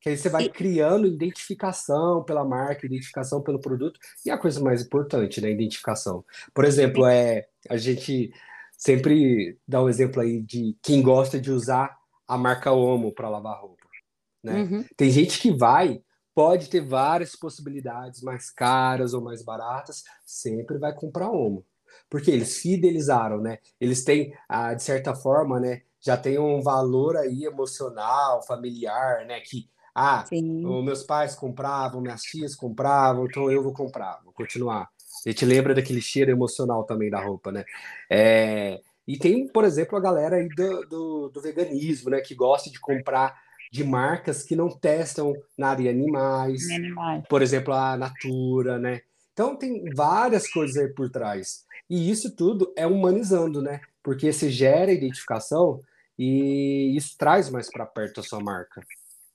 Que 0.01 0.09
aí 0.09 0.17
você 0.17 0.27
vai 0.27 0.49
criando 0.49 1.05
identificação 1.05 2.23
pela 2.23 2.43
marca, 2.43 2.87
identificação 2.87 3.43
pelo 3.43 3.61
produto, 3.61 3.99
e 4.25 4.31
a 4.31 4.37
coisa 4.39 4.59
mais 4.59 4.81
importante, 4.81 5.39
né? 5.39 5.51
Identificação. 5.51 6.25
Por 6.51 6.65
exemplo, 6.65 7.05
é 7.05 7.47
a 7.69 7.77
gente 7.77 8.33
sempre 8.75 9.55
dá 9.67 9.83
um 9.83 9.89
exemplo 9.89 10.19
aí 10.19 10.41
de 10.41 10.75
quem 10.81 11.01
gosta 11.01 11.39
de 11.39 11.51
usar 11.51 11.95
a 12.27 12.37
marca 12.37 12.71
Omo 12.71 13.13
para 13.13 13.29
lavar 13.29 13.61
roupa. 13.61 13.87
Né? 14.43 14.63
Uhum. 14.63 14.85
Tem 14.95 15.11
gente 15.11 15.39
que 15.39 15.51
vai, 15.51 16.01
pode 16.33 16.69
ter 16.69 16.81
várias 16.81 17.35
possibilidades 17.35 18.21
mais 18.23 18.49
caras 18.49 19.13
ou 19.13 19.21
mais 19.21 19.43
baratas, 19.43 20.03
sempre 20.25 20.79
vai 20.79 20.93
comprar 20.93 21.29
Omo. 21.29 21.63
Porque 22.09 22.31
eles 22.31 22.57
fidelizaram, 22.57 23.41
né? 23.41 23.59
Eles 23.79 24.03
têm, 24.03 24.33
ah, 24.47 24.73
de 24.73 24.83
certa 24.83 25.15
forma, 25.15 25.59
né? 25.59 25.81
Já 25.99 26.15
tem 26.15 26.39
um 26.39 26.61
valor 26.61 27.17
aí 27.17 27.45
emocional, 27.45 28.45
familiar, 28.45 29.25
né? 29.25 29.39
Que, 29.39 29.69
ah, 29.93 30.23
os 30.31 30.85
meus 30.85 31.03
pais 31.03 31.35
compravam, 31.35 32.01
minhas 32.01 32.21
tias 32.21 32.55
compravam, 32.55 33.25
então 33.25 33.51
eu 33.51 33.63
vou 33.63 33.73
comprar, 33.73 34.19
vou 34.23 34.33
continuar. 34.33 34.89
A 35.25 35.29
gente 35.29 35.45
lembra 35.45 35.73
daquele 35.73 36.01
cheiro 36.01 36.31
emocional 36.31 36.83
também 36.83 37.09
da 37.09 37.19
roupa, 37.19 37.51
né? 37.51 37.65
É, 38.09 38.79
e 39.07 39.17
tem, 39.17 39.47
por 39.47 39.63
exemplo, 39.63 39.97
a 39.97 40.01
galera 40.01 40.35
aí 40.35 40.49
do, 40.49 40.85
do, 40.85 41.29
do, 41.29 41.41
veganismo, 41.41 42.09
né? 42.09 42.19
Que 42.19 42.35
gosta 42.35 42.69
de 42.69 42.79
comprar 42.79 43.39
de 43.71 43.83
marcas 43.83 44.43
que 44.43 44.55
não 44.55 44.69
testam 44.69 45.33
nada 45.57 45.81
em 45.81 45.87
animais. 45.87 46.69
animais. 46.69 47.23
Por 47.29 47.41
exemplo, 47.41 47.73
a 47.73 47.95
Natura, 47.95 48.77
né? 48.77 49.01
Então 49.37 49.55
tem 49.55 49.83
várias 49.95 50.49
coisas 50.49 50.75
aí 50.77 50.91
por 50.91 51.11
trás. 51.11 51.63
E 51.87 52.09
isso 52.09 52.35
tudo 52.35 52.73
é 52.75 52.87
humanizando, 52.87 53.61
né? 53.61 53.81
Porque 54.01 54.33
você 54.33 54.49
gera 54.49 54.91
identificação 54.91 55.79
e 56.17 56.95
isso 56.97 57.15
traz 57.19 57.47
mais 57.47 57.69
para 57.69 57.85
perto 57.85 58.19
a 58.19 58.23
sua 58.23 58.39
marca. 58.39 58.81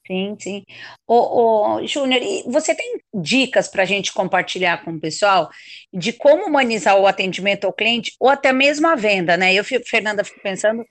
Sim, 0.05 0.37
sim. 0.41 0.65
Ô, 1.07 1.77
ô, 1.77 1.87
Júnior, 1.87 2.21
você 2.47 2.75
tem 2.75 3.01
dicas 3.15 3.69
para 3.69 3.85
a 3.85 3.87
gente 3.87 4.13
compartilhar 4.13 4.85
com 4.85 4.91
o 4.91 5.01
pessoal 5.01 5.49
de 5.93 6.13
como 6.13 6.49
humanizar 6.49 6.99
o 6.99 7.07
atendimento 7.07 7.65
ao 7.65 7.73
cliente 7.73 8.13
ou 8.19 8.29
até 8.29 8.53
mesmo 8.53 8.89
a 8.89 8.97
venda, 8.97 9.37
né? 9.37 9.55
Eu, 9.55 9.63
Fernanda, 9.63 10.25
fico 10.25 10.41
pensando 10.43 10.85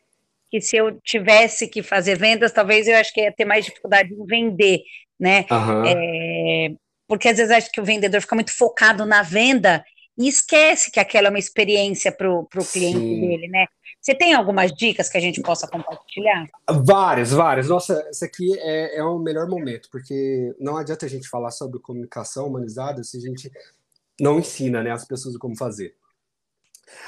que 0.49 0.61
se 0.61 0.77
eu 0.77 0.97
tivesse 1.01 1.67
que 1.67 1.83
fazer 1.83 2.17
vendas, 2.17 2.53
talvez 2.53 2.87
eu 2.87 2.95
acho 2.95 3.13
que 3.13 3.19
ia 3.19 3.33
ter 3.33 3.43
mais 3.43 3.65
dificuldade 3.65 4.13
em 4.13 4.25
vender, 4.25 4.79
né? 5.19 5.45
Uhum. 5.51 5.85
É, 5.85 6.71
porque 7.11 7.27
às 7.27 7.35
vezes 7.35 7.51
acho 7.51 7.69
que 7.69 7.81
o 7.81 7.83
vendedor 7.83 8.21
fica 8.21 8.35
muito 8.35 8.55
focado 8.55 9.05
na 9.05 9.21
venda 9.21 9.83
e 10.17 10.29
esquece 10.29 10.89
que 10.89 10.97
aquela 10.97 11.27
é 11.27 11.29
uma 11.29 11.37
experiência 11.37 12.09
para 12.09 12.31
o 12.31 12.47
cliente 12.47 12.99
Sim. 12.99 13.19
dele, 13.19 13.49
né? 13.49 13.65
Você 13.99 14.15
tem 14.15 14.33
algumas 14.33 14.71
dicas 14.71 15.09
que 15.09 15.17
a 15.17 15.19
gente 15.19 15.41
possa 15.41 15.67
compartilhar? 15.67 16.47
Várias, 16.69 17.31
várias. 17.33 17.67
Nossa, 17.67 18.01
esse 18.09 18.23
aqui 18.23 18.57
é, 18.57 18.99
é 18.99 19.03
o 19.03 19.19
melhor 19.19 19.45
momento, 19.49 19.89
porque 19.91 20.55
não 20.57 20.77
adianta 20.77 21.05
a 21.05 21.09
gente 21.09 21.27
falar 21.27 21.51
sobre 21.51 21.81
comunicação 21.81 22.47
humanizada 22.47 23.03
se 23.03 23.17
a 23.17 23.19
gente 23.19 23.51
não 24.17 24.39
ensina 24.39 24.81
né, 24.81 24.91
as 24.91 25.03
pessoas 25.03 25.35
como 25.35 25.57
fazer. 25.57 25.93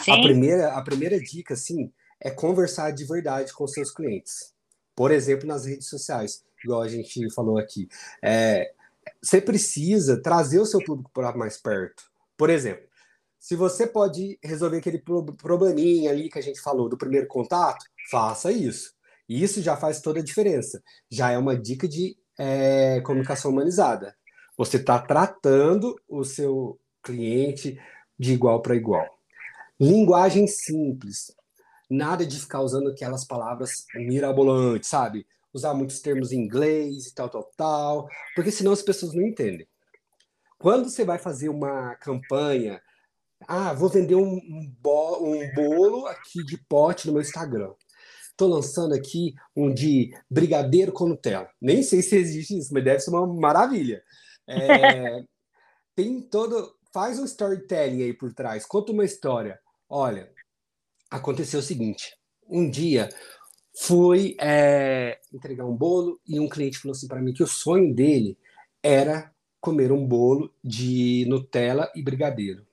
Sim. 0.02 0.12
A 0.12 0.22
primeira, 0.22 0.74
a 0.74 0.82
primeira 0.82 1.18
dica, 1.18 1.54
assim, 1.54 1.94
é 2.20 2.30
conversar 2.30 2.92
de 2.92 3.06
verdade 3.06 3.54
com 3.54 3.66
seus 3.68 3.90
clientes. 3.90 4.54
Por 4.94 5.12
exemplo, 5.12 5.48
nas 5.48 5.66
redes 5.66 5.88
sociais, 5.88 6.44
igual 6.62 6.82
a 6.82 6.90
gente 6.90 7.34
falou 7.34 7.58
aqui. 7.58 7.88
É, 8.22 8.74
você 9.22 9.42
precisa 9.42 10.22
trazer 10.22 10.60
o 10.60 10.66
seu 10.66 10.84
público 10.84 11.12
para 11.14 11.36
mais 11.36 11.58
perto. 11.58 12.04
Por 12.38 12.50
exemplo, 12.50 12.86
se 13.40 13.56
você 13.56 13.86
pode 13.86 14.40
resolver 14.44 14.78
aquele 14.78 15.04
probleminha 15.38 16.12
ali 16.12 16.30
que 16.30 16.40
a 16.40 16.42
gente 16.42 16.62
falou 16.62 16.88
do 16.88 16.98
primeiro 16.98 17.28
contato, 17.28 17.86
faça 18.10 18.52
isso. 18.52 18.94
Isso 19.28 19.62
já 19.62 19.76
faz 19.76 20.02
toda 20.02 20.20
a 20.20 20.24
diferença. 20.24 20.82
Já 21.10 21.32
é 21.32 21.38
uma 21.38 21.58
dica 21.58 21.88
de 21.88 22.18
é, 22.38 23.02
comunicação 23.02 23.52
humanizada. 23.52 24.16
Você 24.58 24.78
está 24.78 25.00
tratando 25.00 26.00
o 26.08 26.24
seu 26.24 26.80
cliente 27.02 27.80
de 28.18 28.34
igual 28.34 28.62
para 28.62 28.76
igual. 28.76 29.06
Linguagem 29.80 30.48
simples. 30.48 31.36
Nada 31.90 32.26
de 32.26 32.40
ficar 32.40 32.62
usando 32.62 32.90
aquelas 32.90 33.26
palavras 33.26 33.86
mirabolantes, 33.94 34.90
sabe? 34.90 35.28
Usar 35.54 35.74
muitos 35.74 36.00
termos 36.02 36.32
em 36.32 36.40
inglês 36.40 37.08
e 37.08 37.14
tal, 37.14 37.30
tal, 37.30 37.52
tal, 37.56 38.08
porque 38.36 38.52
senão 38.52 38.72
as 38.72 38.82
pessoas 38.82 39.14
não 39.14 39.22
entendem. 39.22 39.68
Quando 40.58 40.90
você 40.90 41.06
vai 41.06 41.20
fazer 41.20 41.50
uma 41.50 41.96
campanha 41.96 42.82
ah, 43.48 43.74
vou 43.74 43.90
vender 43.90 44.16
um, 44.16 44.36
um, 44.36 44.76
bo 44.80 45.20
bolo 45.54 46.08
aqui 46.08 46.44
de 46.44 46.58
pote 46.58 47.08
no 47.08 47.14
meu 47.14 47.22
Instagram. 47.22 47.74
Estou 48.30 48.48
lançando 48.50 48.94
aqui 48.94 49.34
um 49.56 49.74
de 49.74 50.12
brigadeiro 50.30 50.92
com 50.92 51.08
Nutella. 51.08 51.50
Nem 51.62 51.84
sei 51.84 52.02
se 52.02 52.16
existe 52.16 52.58
isso, 52.58 52.74
mas 52.74 52.84
deve 52.84 53.00
ser 53.00 53.12
uma 53.12 53.28
maravilha. 53.28 54.04
É, 54.48 55.24
tem 55.96 56.22
todo. 56.22 56.76
Faz 56.94 57.20
um 57.20 57.26
storytelling 57.26 58.04
aí 58.04 58.14
por 58.14 58.34
trás, 58.34 58.66
conta 58.66 58.92
uma 58.92 59.06
história. 59.06 59.60
Olha, 59.90 60.32
aconteceu 61.10 61.60
o 61.60 61.64
seguinte: 61.64 62.16
um 62.48 62.70
dia 62.70 63.10
fui 63.76 64.36
é, 64.40 65.20
entregar 65.34 65.66
um 65.66 65.76
bolo 65.76 66.20
e 66.28 66.40
um 66.40 66.48
cliente 66.48 66.78
falou 66.78 66.94
assim 66.94 67.08
para 67.08 67.22
mim 67.22 67.34
que 67.34 67.44
o 67.44 67.48
sonho 67.48 67.94
dele 67.94 68.38
era 68.82 69.32
comer 69.60 69.92
um 69.92 70.06
bolo 70.06 70.54
de 70.64 71.26
Nutella 71.28 71.90
e 71.96 72.04
brigadeiro. 72.04 72.66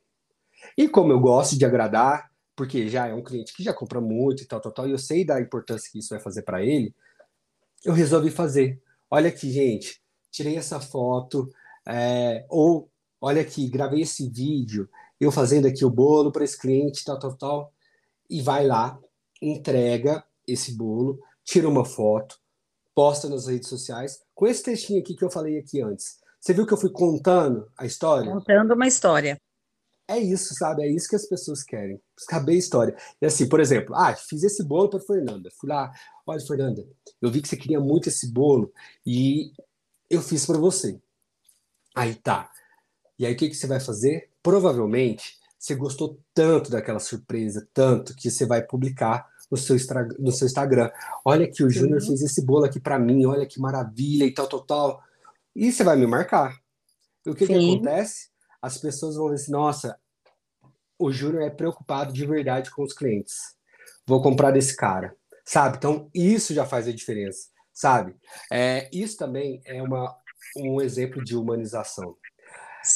E 0.77 0.89
como 0.89 1.13
eu 1.13 1.21
gosto 1.21 1.57
de 1.57 1.65
agradar, 1.65 2.31
porque 2.55 2.89
já 2.89 3.07
é 3.07 3.15
um 3.15 3.23
cliente 3.23 3.55
que 3.55 3.63
já 3.63 3.73
compra 3.73 4.01
muito 4.01 4.43
e 4.43 4.47
tal, 4.47 4.61
tal, 4.61 4.73
tal, 4.73 4.89
e 4.89 4.91
eu 4.91 4.99
sei 4.99 5.25
da 5.25 5.41
importância 5.41 5.91
que 5.91 5.99
isso 5.99 6.11
vai 6.11 6.21
fazer 6.21 6.43
para 6.43 6.63
ele, 6.63 6.95
eu 7.85 7.95
resolvi 7.95 8.31
fazer. 8.31 8.83
Olha 9.11 9.29
aqui, 9.29 9.51
gente, 9.51 10.03
tirei 10.31 10.57
essa 10.57 10.81
foto, 10.81 11.49
é, 11.87 12.45
ou 12.49 12.91
olha 13.21 13.41
aqui, 13.41 13.69
gravei 13.69 14.03
esse 14.03 14.29
vídeo, 14.29 14.89
eu 15.21 15.31
fazendo 15.31 15.67
aqui 15.67 15.85
o 15.85 15.91
bolo 15.91 16.33
para 16.33 16.45
esse 16.45 16.59
cliente, 16.59 17.05
tal, 17.05 17.19
tal, 17.19 17.37
tal, 17.37 17.73
e 18.29 18.43
vai 18.43 18.67
lá, 18.67 18.99
entrega 19.41 20.25
esse 20.47 20.77
bolo, 20.77 21.19
tira 21.45 21.69
uma 21.69 21.85
foto, 21.85 22.37
posta 22.95 23.29
nas 23.29 23.47
redes 23.47 23.69
sociais, 23.69 24.21
com 24.35 24.47
esse 24.47 24.63
textinho 24.63 25.01
aqui 25.01 25.15
que 25.15 25.25
eu 25.25 25.31
falei 25.31 25.59
aqui 25.59 25.81
antes. 25.81 26.19
Você 26.41 26.53
viu 26.53 26.67
que 26.67 26.73
eu 26.73 26.79
fui 26.79 26.91
contando 26.91 27.71
a 27.77 27.85
história? 27.85 28.31
Contando 28.33 28.75
uma 28.75 28.87
história 28.87 29.39
é 30.11 30.19
isso, 30.19 30.55
sabe? 30.55 30.83
É 30.83 30.89
isso 30.89 31.09
que 31.09 31.15
as 31.15 31.25
pessoas 31.25 31.63
querem. 31.63 32.01
Saber 32.19 32.53
a 32.53 32.57
história. 32.57 32.97
E 33.23 33.27
assim, 33.27 33.49
por 33.49 33.61
exemplo, 33.61 33.95
ah, 33.95 34.13
fiz 34.17 34.43
esse 34.43 34.65
bolo 34.65 34.91
para 34.91 34.99
Fernanda. 34.99 35.51
Fui 35.57 35.71
lá, 35.71 35.93
olha, 36.27 36.41
Fernanda, 36.41 36.85
eu 37.23 37.31
vi 37.31 37.41
que 37.41 37.49
você 37.49 37.57
queria 37.57 37.79
muito 37.79 38.09
esse 38.09 38.27
bolo 38.33 38.73
e 39.07 39.53
eu 40.11 40.21
fiz 40.21 40.45
para 40.45 40.59
você. 40.59 41.01
Aí 41.95 42.17
tá. 42.17 42.51
E 43.21 43.25
aí 43.25 43.35
o 43.35 43.37
que, 43.37 43.49
que 43.51 43.55
você 43.55 43.69
vai 43.69 43.79
fazer? 43.79 44.29
Provavelmente 44.43 45.39
você 45.57 45.77
gostou 45.77 46.19
tanto 46.35 46.73
daquela 46.73 46.99
surpresa, 46.99 47.69
tanto 47.73 48.17
que 48.17 48.31
você 48.31 48.45
vai 48.45 48.63
publicar 48.63 49.30
no 49.51 49.57
seu, 49.57 49.77
no 50.19 50.33
seu 50.33 50.47
Instagram. 50.47 50.91
Olha 51.25 51.51
que 51.51 51.65
o 51.65 51.71
Júnior 51.71 52.01
fez 52.01 52.23
esse 52.23 52.45
bolo 52.45 52.65
aqui 52.65 52.79
para 52.79 52.99
mim, 52.99 53.27
olha 53.27 53.47
que 53.47 53.61
maravilha 53.61 54.25
e 54.25 54.33
tal, 54.33 54.47
tal, 54.47 54.61
tal. 54.61 55.03
E 55.55 55.73
você 55.73 55.83
vai 55.83 55.97
me 55.97 56.07
marcar. 56.07 56.57
E 57.27 57.31
o 57.31 57.35
que, 57.35 57.47
que 57.47 57.55
acontece? 57.55 58.31
as 58.61 58.77
pessoas 58.77 59.17
vão 59.17 59.29
ver 59.29 59.37
assim, 59.37 59.53
nossa, 59.53 59.99
o 60.99 61.11
Júnior 61.11 61.43
é 61.43 61.51
preocupado 61.51 62.13
de 62.13 62.27
verdade 62.27 62.71
com 62.71 62.83
os 62.83 62.93
clientes. 62.93 63.57
Vou 64.07 64.23
comprar 64.23 64.51
desse 64.51 64.77
cara, 64.77 65.17
sabe? 65.45 65.79
Então, 65.79 66.11
isso 66.15 66.53
já 66.53 66.67
faz 66.67 66.87
a 66.87 66.93
diferença, 66.93 67.49
sabe? 67.73 68.15
É, 68.53 68.89
isso 68.93 69.17
também 69.17 69.63
é 69.65 69.83
uma, 69.83 70.15
um 70.57 70.81
exemplo 70.81 71.25
de 71.25 71.37
humanização. 71.37 72.17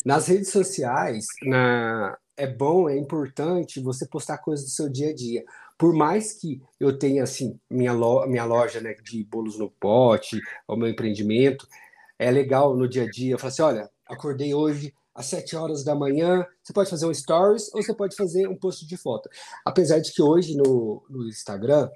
Nas 0.05 0.27
redes 0.27 0.51
sociais, 0.51 1.27
na, 1.43 2.19
é 2.37 2.47
bom, 2.47 2.89
é 2.89 2.97
importante 2.97 3.81
você 3.81 4.07
postar 4.07 4.39
coisas 4.39 4.67
do 4.67 4.71
seu 4.71 4.89
dia 4.89 5.11
a 5.11 5.15
dia. 5.15 5.45
Por 5.79 5.95
mais 5.95 6.33
que 6.33 6.61
eu 6.79 6.99
tenha, 6.99 7.23
assim, 7.23 7.59
minha, 7.71 7.93
lo, 7.93 8.27
minha 8.27 8.45
loja 8.45 8.81
né, 8.81 8.95
de 8.95 9.25
bolos 9.25 9.59
no 9.59 9.71
pote, 9.71 10.41
o 10.67 10.77
meu 10.77 10.89
empreendimento, 10.89 11.67
é 12.19 12.31
legal 12.31 12.77
no 12.77 12.89
dia 12.89 13.05
a 13.05 13.11
dia. 13.11 13.35
Eu 13.35 13.39
falo 13.39 13.49
assim, 13.49 13.63
olha, 13.63 13.91
acordei 14.07 14.55
hoje, 14.55 14.95
às 15.15 15.27
7 15.27 15.57
horas 15.57 15.85
da 15.85 15.95
manhã, 15.95 16.45
você 16.63 16.73
pode 16.73 16.91
fazer 16.91 17.07
um 17.07 17.15
stories 17.15 17.73
ou 17.73 17.83
você 17.83 17.95
pode 17.95 18.17
fazer 18.17 18.49
um 18.49 18.57
post 18.57 18.87
de 18.87 18.97
foto. 18.97 19.29
Apesar 19.65 20.01
de 20.01 20.13
que 20.13 20.23
hoje 20.23 20.57
no, 20.57 21.05
no 21.09 21.29
Instagram 21.29 21.89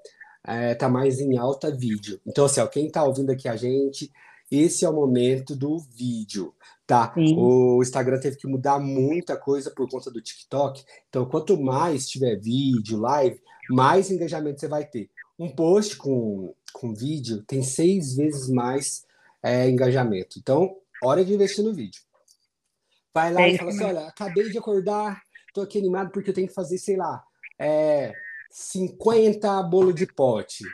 é, 0.46 0.74
tá 0.74 0.88
mais 0.88 1.20
em 1.20 1.36
alta 1.36 1.70
vídeo. 1.70 2.20
Então, 2.26 2.44
assim, 2.44 2.60
ó, 2.60 2.66
quem 2.66 2.90
tá 2.90 3.02
ouvindo 3.04 3.30
aqui 3.30 3.48
a 3.48 3.56
gente, 3.56 4.10
esse 4.50 4.84
é 4.84 4.88
o 4.88 4.94
momento 4.94 5.54
do 5.54 5.78
vídeo, 5.78 6.54
tá? 6.86 7.12
Sim. 7.14 7.36
O 7.36 7.82
Instagram 7.82 8.18
teve 8.18 8.36
que 8.36 8.46
mudar 8.46 8.78
muita 8.78 9.36
coisa 9.36 9.70
por 9.70 9.88
conta 9.88 10.10
do 10.10 10.22
TikTok. 10.22 10.82
Então, 11.08 11.26
quanto 11.26 11.60
mais 11.60 12.08
tiver 12.08 12.36
vídeo, 12.36 12.98
live, 12.98 13.40
mais 13.68 14.10
engajamento 14.10 14.60
você 14.60 14.68
vai 14.68 14.84
ter. 14.84 15.10
Um 15.38 15.48
post 15.50 15.96
com, 15.96 16.54
com 16.72 16.94
vídeo 16.94 17.42
tem 17.46 17.62
seis 17.62 18.16
vezes 18.16 18.48
mais 18.48 19.04
é, 19.42 19.68
engajamento. 19.68 20.38
Então, 20.38 20.76
hora 21.02 21.24
de 21.24 21.34
investir 21.34 21.64
no 21.64 21.74
vídeo. 21.74 22.00
Vai 23.12 23.32
lá 23.32 23.42
é 23.42 23.52
e 23.52 23.58
fala 23.58 23.70
assim: 23.70 23.84
olha, 23.84 24.06
acabei 24.06 24.50
de 24.50 24.58
acordar, 24.58 25.20
tô 25.52 25.60
aqui 25.60 25.78
animado 25.78 26.10
porque 26.10 26.30
eu 26.30 26.34
tenho 26.34 26.48
que 26.48 26.54
fazer, 26.54 26.78
sei 26.78 26.96
lá, 26.96 27.22
é, 27.58 28.12
50 28.50 29.62
bolo 29.64 29.92
de 29.92 30.06
pote. 30.06 30.64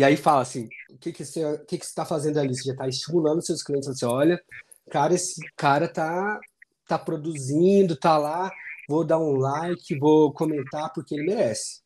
E 0.00 0.04
aí 0.04 0.16
fala 0.16 0.40
assim: 0.40 0.66
o 0.88 0.96
que, 0.96 1.12
que 1.12 1.22
você 1.26 1.58
que 1.68 1.76
que 1.76 1.84
está 1.84 2.06
fazendo 2.06 2.38
ali? 2.38 2.56
Você 2.56 2.64
já 2.64 2.72
está 2.72 2.88
estimulando 2.88 3.44
seus 3.44 3.62
clientes 3.62 3.86
assim: 3.86 4.06
olha, 4.06 4.42
cara, 4.90 5.12
esse 5.12 5.38
cara 5.54 5.86
tá, 5.86 6.40
tá 6.88 6.98
produzindo, 6.98 7.94
tá 7.94 8.16
lá, 8.16 8.50
vou 8.88 9.04
dar 9.04 9.18
um 9.18 9.36
like, 9.36 9.98
vou 9.98 10.32
comentar 10.32 10.90
porque 10.94 11.14
ele 11.14 11.26
merece. 11.26 11.82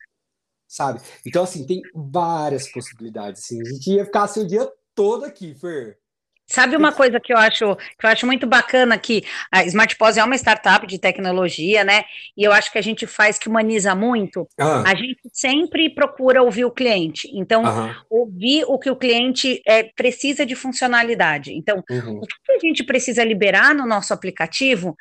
Sabe? 0.65 1.01
Então, 1.25 1.43
assim, 1.43 1.65
tem 1.65 1.81
várias 1.93 2.71
possibilidades. 2.71 3.43
Assim. 3.43 3.59
A 3.61 3.65
gente 3.65 3.91
ia 3.91 4.05
ficar 4.05 4.23
assim, 4.23 4.43
o 4.43 4.47
dia 4.47 4.65
todo 4.95 5.25
aqui, 5.25 5.53
Fer. 5.53 5.99
Sabe 6.47 6.75
uma 6.77 6.91
coisa 6.91 7.19
que 7.19 7.33
eu 7.33 7.37
acho 7.37 7.75
que 7.75 8.05
eu 8.05 8.09
acho 8.09 8.25
muito 8.25 8.45
bacana 8.45 8.97
que 8.97 9.23
a 9.51 9.63
Smart 9.65 9.95
Pose 9.95 10.19
é 10.19 10.23
uma 10.23 10.35
startup 10.35 10.85
de 10.85 10.99
tecnologia, 10.99 11.83
né? 11.83 12.03
E 12.37 12.43
eu 12.43 12.51
acho 12.51 12.71
que 12.71 12.77
a 12.77 12.81
gente 12.81 13.07
faz 13.07 13.39
que 13.39 13.49
humaniza 13.49 13.95
muito. 13.95 14.47
Ah. 14.59 14.83
A 14.85 14.93
gente 14.93 15.21
sempre 15.33 15.89
procura 15.89 16.43
ouvir 16.43 16.65
o 16.65 16.71
cliente. 16.71 17.27
Então, 17.33 17.63
ouvir 18.09 18.63
o 18.67 18.77
que 18.77 18.91
o 18.91 18.95
cliente 18.95 19.59
é, 19.65 19.83
precisa 19.95 20.45
de 20.45 20.55
funcionalidade. 20.55 21.51
Então, 21.51 21.83
uhum. 21.89 22.19
o 22.19 22.21
que 22.21 22.51
a 22.51 22.59
gente 22.59 22.83
precisa 22.83 23.23
liberar 23.23 23.73
no 23.73 23.87
nosso 23.87 24.13
aplicativo 24.13 24.95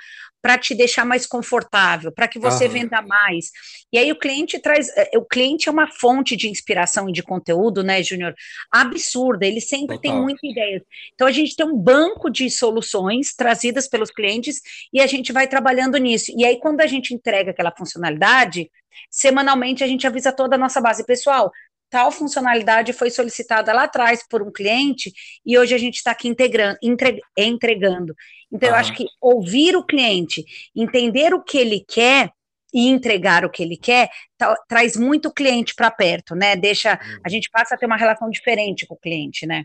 para 0.44 0.58
te 0.58 0.74
deixar 0.74 1.06
mais 1.06 1.26
confortável, 1.26 2.12
para 2.12 2.28
que 2.28 2.38
você 2.38 2.68
venda 2.68 3.00
mais. 3.00 3.46
E 3.90 3.96
aí 3.96 4.12
o 4.12 4.18
cliente 4.18 4.58
traz, 4.58 4.94
é, 4.94 5.16
o 5.16 5.24
cliente 5.24 5.70
é 5.70 5.72
uma 5.72 5.90
fonte 5.90 6.36
de 6.36 6.50
inspiração 6.50 7.08
e 7.08 7.12
de 7.12 7.22
conteúdo, 7.22 7.82
né, 7.82 8.02
Júnior? 8.02 8.34
Absurda, 8.70 9.46
ele 9.46 9.62
sempre 9.62 9.96
Total. 9.96 10.12
tem 10.12 10.20
muita 10.20 10.46
ideia. 10.46 10.84
Então 11.14 11.26
a 11.26 11.32
gente 11.32 11.56
tem 11.56 11.64
um 11.64 11.74
banco 11.74 12.28
de 12.28 12.50
soluções 12.50 13.34
trazidas 13.34 13.88
pelos 13.88 14.10
clientes 14.10 14.60
e 14.92 15.00
a 15.00 15.06
gente 15.06 15.32
vai 15.32 15.48
trabalhando 15.48 15.96
nisso. 15.96 16.30
E 16.36 16.44
aí 16.44 16.60
quando 16.60 16.82
a 16.82 16.86
gente 16.86 17.14
entrega 17.14 17.52
aquela 17.52 17.72
funcionalidade, 17.74 18.70
semanalmente 19.10 19.82
a 19.82 19.86
gente 19.86 20.06
avisa 20.06 20.30
toda 20.30 20.56
a 20.56 20.58
nossa 20.58 20.78
base 20.78 21.06
pessoal 21.06 21.50
tal 21.94 22.10
funcionalidade 22.10 22.92
foi 22.92 23.08
solicitada 23.08 23.72
lá 23.72 23.84
atrás 23.84 24.26
por 24.28 24.42
um 24.42 24.50
cliente 24.50 25.12
e 25.46 25.56
hoje 25.56 25.76
a 25.76 25.78
gente 25.78 25.94
está 25.94 26.10
aqui 26.10 26.26
integrando, 26.26 26.76
entre, 26.82 27.20
entregando. 27.38 28.12
Então, 28.50 28.68
eu 28.68 28.74
acho 28.74 28.92
que 28.94 29.06
ouvir 29.20 29.76
o 29.76 29.86
cliente, 29.86 30.44
entender 30.74 31.32
o 31.32 31.40
que 31.40 31.56
ele 31.56 31.84
quer 31.86 32.32
e 32.74 32.88
entregar 32.88 33.44
o 33.44 33.50
que 33.50 33.62
ele 33.62 33.76
quer, 33.76 34.10
tá, 34.36 34.56
traz 34.66 34.96
muito 34.96 35.32
cliente 35.32 35.72
para 35.72 35.88
perto, 35.88 36.34
né? 36.34 36.56
Deixa, 36.56 36.94
a 36.94 36.98
uhum. 36.98 37.30
gente 37.30 37.48
passa 37.48 37.76
a 37.76 37.78
ter 37.78 37.86
uma 37.86 37.96
relação 37.96 38.28
diferente 38.28 38.88
com 38.88 38.94
o 38.94 38.98
cliente, 38.98 39.46
né? 39.46 39.64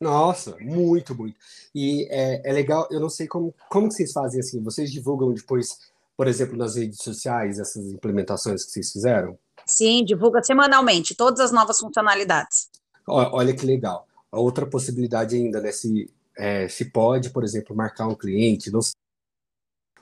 Nossa, 0.00 0.56
muito, 0.60 1.12
muito. 1.12 1.36
E 1.74 2.06
é, 2.08 2.50
é 2.50 2.52
legal, 2.52 2.86
eu 2.88 3.00
não 3.00 3.10
sei 3.10 3.26
como, 3.26 3.52
como 3.68 3.88
que 3.88 3.94
vocês 3.94 4.12
fazem 4.12 4.38
assim, 4.38 4.62
vocês 4.62 4.92
divulgam 4.92 5.32
depois, 5.32 5.76
por 6.16 6.28
exemplo, 6.28 6.56
nas 6.56 6.76
redes 6.76 7.02
sociais, 7.02 7.58
essas 7.58 7.84
implementações 7.88 8.64
que 8.64 8.70
vocês 8.70 8.92
fizeram? 8.92 9.36
Sim, 9.66 10.04
divulga 10.04 10.42
semanalmente 10.42 11.14
todas 11.14 11.40
as 11.40 11.52
novas 11.52 11.78
funcionalidades. 11.78 12.68
Olha 13.06 13.54
que 13.54 13.66
legal. 13.66 14.06
Outra 14.30 14.66
possibilidade 14.66 15.36
ainda, 15.36 15.60
né? 15.60 15.70
Se, 15.72 16.10
é, 16.36 16.68
se 16.68 16.86
pode, 16.86 17.30
por 17.30 17.44
exemplo, 17.44 17.76
marcar 17.76 18.08
um 18.08 18.14
cliente, 18.14 18.70
não 18.70 18.82
sei 18.82 18.94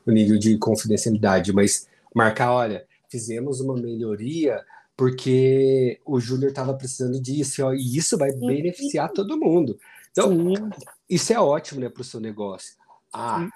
o 0.07 0.11
nível 0.11 0.38
de 0.38 0.59
confidencialidade, 0.59 1.53
mas 1.53 1.87
marcar, 2.14 2.53
olha, 2.53 2.87
fizemos 3.09 3.61
uma 3.61 3.75
melhoria 3.75 4.64
porque 4.96 6.01
o 6.05 6.20
Júnior 6.20 6.51
estava 6.51 6.75
precisando 6.75 7.20
disso, 7.20 7.64
ó, 7.64 7.72
e 7.72 7.96
isso 7.96 8.18
vai 8.18 8.33
beneficiar 8.33 9.11
todo 9.11 9.38
mundo. 9.38 9.79
Então, 10.11 10.31
Sim. 10.31 10.70
isso 11.09 11.33
é 11.33 11.40
ótimo, 11.40 11.81
né, 11.81 11.88
para 11.88 12.03
o 12.03 12.05
seu 12.05 12.20
negócio. 12.20 12.77
Ah, 13.12 13.40
Sim. 13.40 13.51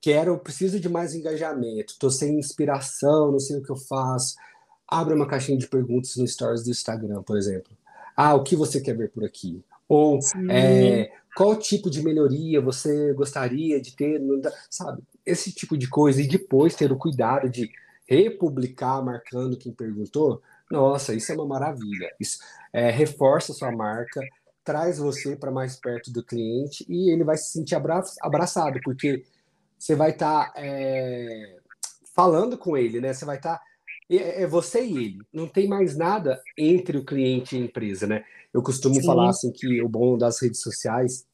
quero, 0.00 0.38
preciso 0.38 0.80
de 0.80 0.88
mais 0.88 1.14
engajamento, 1.14 1.92
estou 1.92 2.10
sem 2.10 2.38
inspiração, 2.38 3.32
não 3.32 3.40
sei 3.40 3.58
o 3.58 3.62
que 3.62 3.70
eu 3.70 3.76
faço 3.76 4.36
abre 4.88 5.14
uma 5.14 5.26
caixinha 5.26 5.58
de 5.58 5.66
perguntas 5.66 6.16
no 6.16 6.26
Stories 6.26 6.64
do 6.64 6.70
Instagram, 6.70 7.22
por 7.22 7.36
exemplo. 7.36 7.72
Ah, 8.16 8.34
o 8.34 8.42
que 8.42 8.54
você 8.54 8.80
quer 8.80 8.96
ver 8.96 9.10
por 9.10 9.24
aqui? 9.24 9.62
Ou 9.88 10.18
é, 10.50 11.10
qual 11.36 11.56
tipo 11.56 11.90
de 11.90 12.02
melhoria 12.02 12.60
você 12.60 13.12
gostaria 13.12 13.80
de 13.80 13.94
ter? 13.94 14.20
Sabe? 14.70 15.02
Esse 15.26 15.52
tipo 15.52 15.76
de 15.76 15.88
coisa. 15.88 16.22
E 16.22 16.28
depois 16.28 16.74
ter 16.74 16.92
o 16.92 16.96
cuidado 16.96 17.48
de 17.48 17.70
republicar 18.06 19.04
marcando 19.04 19.56
quem 19.56 19.72
perguntou. 19.72 20.40
Nossa, 20.70 21.14
isso 21.14 21.32
é 21.32 21.34
uma 21.34 21.46
maravilha. 21.46 22.14
Isso 22.20 22.38
é, 22.72 22.90
reforça 22.90 23.52
a 23.52 23.54
sua 23.54 23.72
marca, 23.72 24.20
traz 24.62 24.98
você 24.98 25.36
para 25.36 25.50
mais 25.50 25.76
perto 25.76 26.10
do 26.10 26.24
cliente 26.24 26.84
e 26.88 27.10
ele 27.10 27.24
vai 27.24 27.36
se 27.36 27.50
sentir 27.50 27.74
abra 27.74 28.02
abraçado, 28.22 28.80
porque 28.82 29.24
você 29.78 29.94
vai 29.94 30.10
estar 30.10 30.52
tá, 30.52 30.52
é, 30.56 31.56
falando 32.14 32.56
com 32.56 32.76
ele, 32.76 33.00
né? 33.00 33.12
Você 33.12 33.24
vai 33.24 33.36
estar. 33.36 33.58
Tá 33.58 33.73
é, 34.10 34.42
é 34.42 34.46
você 34.46 34.84
e 34.84 34.96
ele. 34.96 35.18
Não 35.32 35.46
tem 35.46 35.68
mais 35.68 35.96
nada 35.96 36.40
entre 36.56 36.98
o 36.98 37.04
cliente 37.04 37.56
e 37.56 37.62
a 37.62 37.64
empresa, 37.64 38.06
né? 38.06 38.24
Eu 38.52 38.62
costumo 38.62 38.96
Sim. 38.96 39.06
falar 39.06 39.30
assim 39.30 39.50
que 39.50 39.82
o 39.82 39.88
bom 39.88 40.16
das 40.16 40.40
redes 40.40 40.60
sociais 40.60 41.26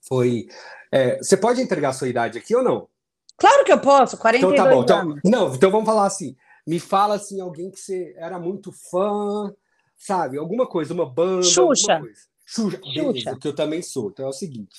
foi. 0.00 0.48
É, 0.90 1.18
você 1.18 1.36
pode 1.36 1.60
entregar 1.60 1.90
a 1.90 1.92
sua 1.92 2.08
idade 2.08 2.38
aqui 2.38 2.54
ou 2.54 2.62
não? 2.62 2.88
Claro 3.36 3.64
que 3.64 3.72
eu 3.72 3.80
posso, 3.80 4.18
42 4.18 4.52
então, 4.52 4.84
tá 4.84 5.02
bom. 5.04 5.12
Então, 5.12 5.20
não, 5.24 5.54
então 5.54 5.70
vamos 5.70 5.86
falar 5.86 6.06
assim. 6.06 6.36
Me 6.66 6.78
fala 6.78 7.14
assim, 7.14 7.40
alguém 7.40 7.70
que 7.70 7.80
você 7.80 8.14
era 8.18 8.38
muito 8.38 8.70
fã, 8.70 9.54
sabe? 9.96 10.36
Alguma 10.36 10.66
coisa, 10.66 10.92
uma 10.92 11.06
banda. 11.06 11.42
Xuxa. 11.42 12.02
Xuxa. 12.44 12.80
Beleza, 12.94 13.38
que 13.38 13.48
eu 13.48 13.54
também 13.54 13.80
sou. 13.80 14.10
Então 14.10 14.26
é 14.26 14.28
o 14.28 14.32
seguinte: 14.32 14.76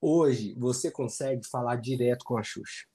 hoje 0.00 0.54
você 0.58 0.90
consegue 0.90 1.46
falar 1.46 1.76
direto 1.76 2.24
com 2.24 2.36
a 2.36 2.42
Xuxa. 2.42 2.86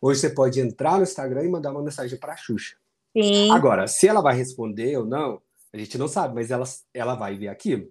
Hoje 0.00 0.20
você 0.20 0.30
pode 0.30 0.60
entrar 0.60 0.96
no 0.96 1.04
Instagram 1.04 1.44
e 1.44 1.48
mandar 1.48 1.72
uma 1.72 1.82
mensagem 1.82 2.18
para 2.18 2.34
a 2.34 2.36
Xuxa. 2.36 2.76
Sim. 3.16 3.50
Agora, 3.50 3.86
se 3.86 4.08
ela 4.08 4.20
vai 4.20 4.34
responder 4.34 4.96
ou 4.96 5.04
não, 5.04 5.40
a 5.72 5.78
gente 5.78 5.96
não 5.98 6.08
sabe, 6.08 6.34
mas 6.34 6.50
ela, 6.50 6.64
ela 6.92 7.14
vai 7.14 7.36
ver 7.36 7.48
aquilo. 7.48 7.86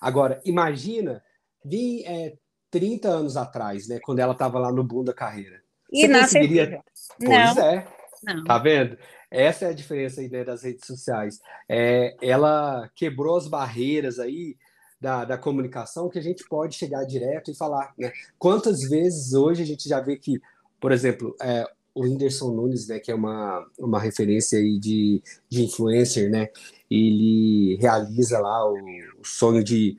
Agora, 0.00 0.40
imagina, 0.44 1.22
vi 1.64 2.04
é, 2.04 2.34
30 2.70 3.08
anos 3.08 3.36
atrás, 3.36 3.88
né, 3.88 3.98
quando 4.02 4.18
ela 4.18 4.32
estava 4.32 4.58
lá 4.58 4.72
no 4.72 4.84
boom 4.84 5.04
da 5.04 5.14
carreira. 5.14 5.60
E 5.92 6.06
Você 6.06 6.20
conseguiria... 6.20 6.82
Pois 7.18 7.56
não. 7.56 7.62
é. 7.62 7.86
Não. 8.24 8.44
Tá 8.44 8.58
vendo? 8.58 8.96
Essa 9.30 9.66
é 9.66 9.68
a 9.68 9.74
diferença 9.74 10.20
aí, 10.20 10.28
né, 10.28 10.44
das 10.44 10.62
redes 10.62 10.86
sociais. 10.86 11.40
É, 11.68 12.16
ela 12.22 12.90
quebrou 12.94 13.36
as 13.36 13.48
barreiras 13.48 14.18
aí 14.18 14.56
da, 15.00 15.24
da 15.24 15.38
comunicação 15.38 16.08
que 16.08 16.18
a 16.18 16.22
gente 16.22 16.44
pode 16.48 16.76
chegar 16.76 17.04
direto 17.04 17.50
e 17.50 17.56
falar. 17.56 17.92
Né? 17.98 18.12
Quantas 18.38 18.80
vezes 18.88 19.34
hoje 19.34 19.62
a 19.62 19.66
gente 19.66 19.88
já 19.88 20.00
vê 20.00 20.16
que, 20.16 20.40
por 20.80 20.92
exemplo, 20.92 21.36
é, 21.40 21.64
o 21.96 22.02
Whindersson 22.02 22.52
Nunes, 22.52 22.86
né, 22.88 22.98
que 22.98 23.10
é 23.10 23.14
uma, 23.14 23.66
uma 23.78 23.98
referência 23.98 24.58
aí 24.58 24.78
de, 24.78 25.22
de 25.48 25.64
influencer, 25.64 26.30
né, 26.30 26.50
ele 26.90 27.76
realiza 27.76 28.38
lá 28.38 28.70
o, 28.70 28.76
o 29.18 29.24
sonho 29.24 29.64
de 29.64 29.96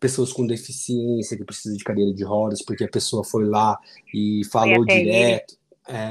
pessoas 0.00 0.32
com 0.32 0.44
deficiência 0.44 1.36
que 1.36 1.44
precisam 1.44 1.78
de 1.78 1.84
cadeira 1.84 2.12
de 2.12 2.24
rodas, 2.24 2.62
porque 2.62 2.82
a 2.82 2.88
pessoa 2.88 3.22
foi 3.22 3.46
lá 3.46 3.78
e 4.12 4.42
falou 4.50 4.84
direto. 4.84 5.56
É, 5.88 6.10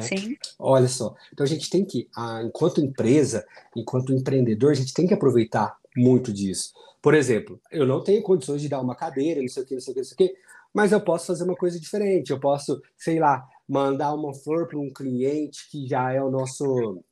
olha 0.57 0.87
só, 0.87 1.13
então 1.33 1.43
a 1.43 1.49
gente 1.49 1.69
tem 1.69 1.83
que, 1.83 2.07
enquanto 2.45 2.79
empresa, 2.79 3.45
enquanto 3.75 4.13
empreendedor, 4.13 4.71
a 4.71 4.75
gente 4.75 4.93
tem 4.93 5.05
que 5.05 5.13
aproveitar 5.13 5.75
muito 5.97 6.31
disso. 6.31 6.71
Por 7.01 7.13
exemplo, 7.13 7.59
eu 7.69 7.85
não 7.85 8.01
tenho 8.01 8.23
condições 8.23 8.61
de 8.61 8.69
dar 8.69 8.79
uma 8.79 8.95
cadeira, 8.95 9.41
não 9.41 9.49
sei 9.49 9.63
o 9.63 9.65
que, 9.65 9.73
não 9.73 9.81
sei 9.81 9.91
o 9.91 9.93
que, 9.95 9.99
não 9.99 10.05
sei 10.05 10.13
o 10.13 10.17
que, 10.17 10.35
mas 10.73 10.91
eu 10.93 11.01
posso 11.01 11.27
fazer 11.27 11.43
uma 11.43 11.55
coisa 11.55 11.79
diferente. 11.79 12.31
Eu 12.31 12.39
posso, 12.39 12.81
sei 12.97 13.19
lá, 13.19 13.47
mandar 13.67 14.13
uma 14.13 14.33
flor 14.33 14.67
para 14.67 14.79
um 14.79 14.91
cliente 14.91 15.69
que 15.69 15.87
já 15.87 16.11
é 16.11 16.21
o 16.21 16.29
nosso, 16.29 17.03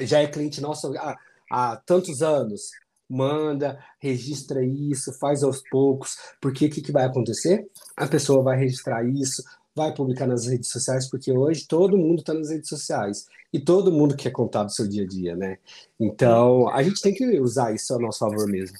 já 0.00 0.20
é 0.20 0.26
cliente 0.26 0.60
nosso 0.60 0.96
há, 0.96 1.16
há 1.50 1.76
tantos 1.76 2.22
anos. 2.22 2.70
Manda, 3.10 3.82
registra 3.98 4.62
isso, 4.62 5.18
faz 5.18 5.42
aos 5.42 5.62
poucos, 5.70 6.18
porque 6.42 6.66
o 6.66 6.70
que, 6.70 6.82
que 6.82 6.92
vai 6.92 7.06
acontecer? 7.06 7.66
A 7.96 8.06
pessoa 8.06 8.42
vai 8.42 8.58
registrar 8.58 9.02
isso, 9.02 9.42
vai 9.74 9.94
publicar 9.94 10.26
nas 10.26 10.46
redes 10.46 10.68
sociais, 10.68 11.08
porque 11.08 11.32
hoje 11.32 11.66
todo 11.66 11.96
mundo 11.96 12.18
está 12.18 12.34
nas 12.34 12.50
redes 12.50 12.68
sociais 12.68 13.26
e 13.50 13.58
todo 13.58 13.90
mundo 13.90 14.14
quer 14.14 14.30
contar 14.30 14.64
do 14.64 14.72
seu 14.72 14.86
dia 14.86 15.04
a 15.04 15.06
dia, 15.06 15.34
né? 15.34 15.56
Então 15.98 16.68
a 16.68 16.82
gente 16.82 17.00
tem 17.00 17.14
que 17.14 17.40
usar 17.40 17.74
isso 17.74 17.94
a 17.94 17.98
nosso 17.98 18.18
favor 18.18 18.46
mesmo. 18.46 18.76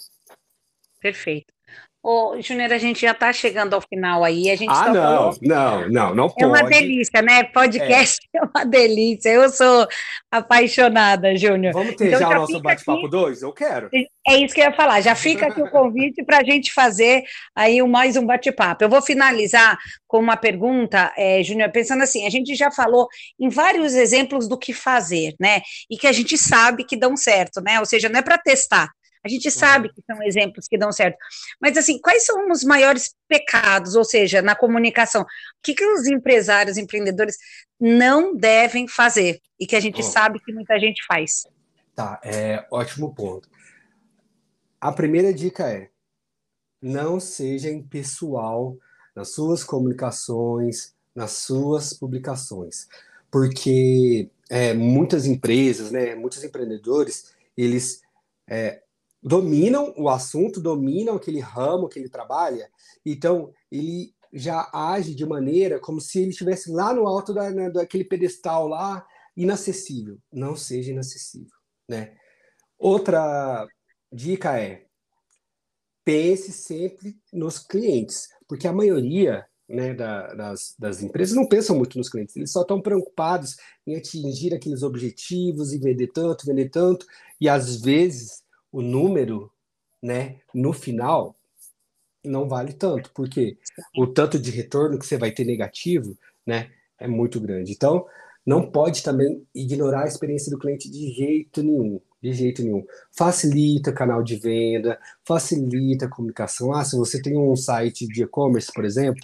Perfeito. 1.01 1.58
Ô, 2.11 2.41
Júnior, 2.41 2.73
a 2.73 2.79
gente 2.79 3.03
já 3.03 3.11
está 3.11 3.31
chegando 3.35 3.75
ao 3.75 3.83
final 3.83 4.25
aí. 4.25 4.51
A 4.51 4.57
gente 4.57 4.73
ah, 4.73 4.89
não, 4.89 5.31
não, 5.43 5.89
não, 5.91 6.15
não 6.15 6.31
pode. 6.31 6.43
É 6.43 6.47
uma 6.47 6.63
delícia, 6.63 7.21
né? 7.21 7.45
Podcast 7.45 8.17
é, 8.35 8.39
é 8.41 8.43
uma 8.43 8.65
delícia. 8.65 9.29
Eu 9.29 9.51
sou 9.51 9.87
apaixonada, 10.31 11.37
Júnior. 11.37 11.75
Vamos 11.75 11.97
ter 11.97 12.07
então, 12.07 12.21
já, 12.21 12.29
já 12.31 12.37
o 12.37 12.41
nosso 12.41 12.63
bate-papo 12.63 13.09
2? 13.09 13.43
Eu 13.43 13.53
quero. 13.53 13.91
É 14.27 14.37
isso 14.39 14.55
que 14.55 14.61
eu 14.63 14.65
ia 14.65 14.73
falar. 14.73 15.03
Já 15.03 15.15
fica 15.15 15.49
aqui 15.49 15.61
o 15.61 15.69
convite 15.71 16.25
para 16.25 16.39
a 16.39 16.43
gente 16.43 16.73
fazer 16.73 17.25
aí 17.55 17.83
mais 17.83 18.17
um 18.17 18.25
bate-papo. 18.25 18.83
Eu 18.83 18.89
vou 18.89 19.03
finalizar 19.03 19.79
com 20.07 20.19
uma 20.19 20.39
pergunta, 20.39 21.13
é, 21.15 21.43
Júnior, 21.43 21.71
pensando 21.71 22.03
assim, 22.03 22.27
a 22.27 22.31
gente 22.31 22.55
já 22.55 22.71
falou 22.71 23.07
em 23.39 23.51
vários 23.51 23.95
exemplos 23.95 24.49
do 24.49 24.57
que 24.57 24.73
fazer, 24.73 25.35
né? 25.39 25.61
E 25.91 25.99
que 25.99 26.07
a 26.07 26.13
gente 26.13 26.39
sabe 26.39 26.85
que 26.85 26.97
dão 26.97 27.15
certo, 27.19 27.61
né? 27.61 27.79
Ou 27.79 27.85
seja, 27.85 28.09
não 28.09 28.19
é 28.19 28.23
para 28.23 28.39
testar, 28.39 28.89
a 29.29 29.31
gente 29.31 29.51
sabe 29.51 29.93
que 29.93 30.03
são 30.05 30.23
exemplos 30.23 30.67
que 30.67 30.79
dão 30.79 30.91
certo. 30.91 31.17
Mas, 31.61 31.77
assim, 31.77 32.01
quais 32.01 32.25
são 32.25 32.51
os 32.51 32.65
maiores 32.65 33.15
pecados, 33.29 33.95
ou 33.95 34.05
seja, 34.05 34.43
na 34.43 34.55
comunicação? 34.55 35.23
O 35.23 35.27
que, 35.63 35.75
que 35.75 35.85
os 35.85 36.07
empresários, 36.07 36.77
empreendedores 36.77 37.37
não 37.81 38.35
devem 38.35 38.89
fazer 38.89 39.41
e 39.59 39.67
que 39.67 39.77
a 39.77 39.81
gente 39.81 40.03
sabe 40.03 40.41
que 40.41 40.53
muita 40.53 40.79
gente 40.79 41.05
faz? 41.07 41.45
Tá, 41.95 42.21
é 42.25 42.67
ótimo 42.71 43.15
ponto. 43.15 43.49
A 44.81 44.93
primeira 44.93 45.33
dica 45.33 45.69
é: 45.69 45.91
não 46.81 47.19
seja 47.19 47.71
impessoal 47.71 48.77
nas 49.15 49.33
suas 49.33 49.65
comunicações, 49.65 50.95
nas 51.15 51.33
suas 51.33 51.93
publicações, 51.93 52.87
porque 53.31 54.31
é, 54.49 54.73
muitas 54.73 55.27
empresas, 55.27 55.91
né, 55.91 56.15
muitos 56.15 56.43
empreendedores, 56.45 57.35
eles 57.57 58.01
é, 58.49 58.81
dominam 59.23 59.93
o 59.97 60.09
assunto, 60.09 60.61
dominam 60.61 61.17
aquele 61.17 61.41
ramo 61.41 61.89
que 61.89 61.99
ele 61.99 62.09
trabalha, 62.09 62.71
então 63.05 63.53
ele 63.71 64.15
já 64.33 64.69
age 64.73 65.15
de 65.15 65.27
maneira 65.27 65.81
como 65.81 66.01
se 66.01 66.21
ele 66.21 66.31
estivesse 66.31 66.71
lá 66.71 66.93
no 66.93 67.07
alto 67.07 67.33
da, 67.33 67.51
né, 67.51 67.71
daquele 67.71 68.05
pedestal 68.05 68.69
lá, 68.69 69.07
inacessível. 69.37 70.19
Não 70.33 70.55
seja 70.55 70.93
inacessível, 70.93 71.57
né? 71.89 72.15
Outra 72.79 73.67
dica 74.13 74.59
é 74.61 74.87
pense 76.05 76.53
sempre 76.53 77.19
nos 77.33 77.59
clientes, 77.59 78.29
porque 78.47 78.67
a 78.67 78.73
maioria 78.73 79.45
né, 79.69 79.93
da, 79.93 80.33
das, 80.33 80.75
das, 80.79 81.03
empresas 81.03 81.37
não 81.37 81.47
pensam 81.47 81.77
muito 81.77 81.99
nos 81.99 82.09
clientes, 82.09 82.35
eles 82.35 82.51
só 82.51 82.63
estão 82.63 82.81
preocupados 82.81 83.57
em 83.87 83.95
atingir 83.95 84.55
aqueles 84.55 84.83
objetivos 84.83 85.75
e 85.75 85.79
vender 85.79 86.07
tanto, 86.09 86.47
vender 86.47 86.71
tanto, 86.71 87.05
e 87.39 87.47
às 87.47 87.83
vezes 87.83 88.43
o 88.73 88.83
número, 88.83 89.51
né, 90.03 90.41
no 90.55 90.73
final, 90.73 91.37
não 92.25 92.49
vale 92.49 92.73
tanto, 92.73 93.11
porque 93.15 93.57
o 93.97 94.07
tanto 94.07 94.39
de 94.39 94.51
retorno 94.51 94.99
que 94.99 95.07
você 95.07 95.17
vai 95.17 95.31
ter 95.31 95.45
negativo, 95.45 96.17
né, 96.47 96.71
é 96.99 97.07
muito 97.07 97.41
grande. 97.41 97.73
Então, 97.73 98.07
não 98.45 98.71
pode 98.71 99.03
também 99.03 99.47
ignorar 99.55 100.05
a 100.05 100.09
experiência 100.09 100.51
do 100.51 100.59
cliente 100.59 100.91
de 100.91 101.13
jeito 101.13 101.63
nenhum. 101.63 102.01
De 102.21 102.33
jeito 102.33 102.63
nenhum. 102.63 102.85
Facilita 103.13 103.93
canal 103.93 104.23
de 104.23 104.37
venda, 104.37 104.99
facilita 105.25 106.07
a 106.07 106.09
comunicação. 106.09 106.73
Ah, 106.73 106.85
se 106.85 106.97
você 106.97 107.21
tem 107.21 107.37
um 107.37 107.55
site 107.55 108.07
de 108.09 108.23
e-commerce, 108.23 108.73
por 108.73 108.85
exemplo, 108.85 109.23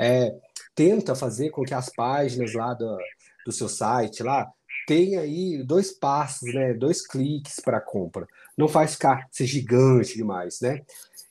é, 0.00 0.34
tenta 0.74 1.14
fazer 1.14 1.50
com 1.50 1.62
que 1.62 1.74
as 1.74 1.90
páginas 1.94 2.54
lá 2.54 2.74
do, 2.74 2.98
do 3.44 3.52
seu 3.52 3.68
site 3.68 4.22
lá 4.22 4.50
tenha 4.86 5.20
aí 5.20 5.62
dois 5.62 5.92
passos, 5.92 6.52
né, 6.52 6.74
dois 6.74 7.06
cliques 7.06 7.60
para 7.60 7.80
compra. 7.80 8.26
Não 8.56 8.68
faz 8.68 8.94
ficar 8.94 9.26
ser 9.30 9.46
gigante 9.46 10.16
demais, 10.16 10.60
né? 10.60 10.84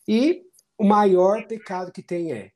E 0.07 0.43
o 0.77 0.83
maior 0.83 1.45
pecado 1.47 1.91
que 1.91 2.01
tem 2.01 2.33
é 2.33 2.51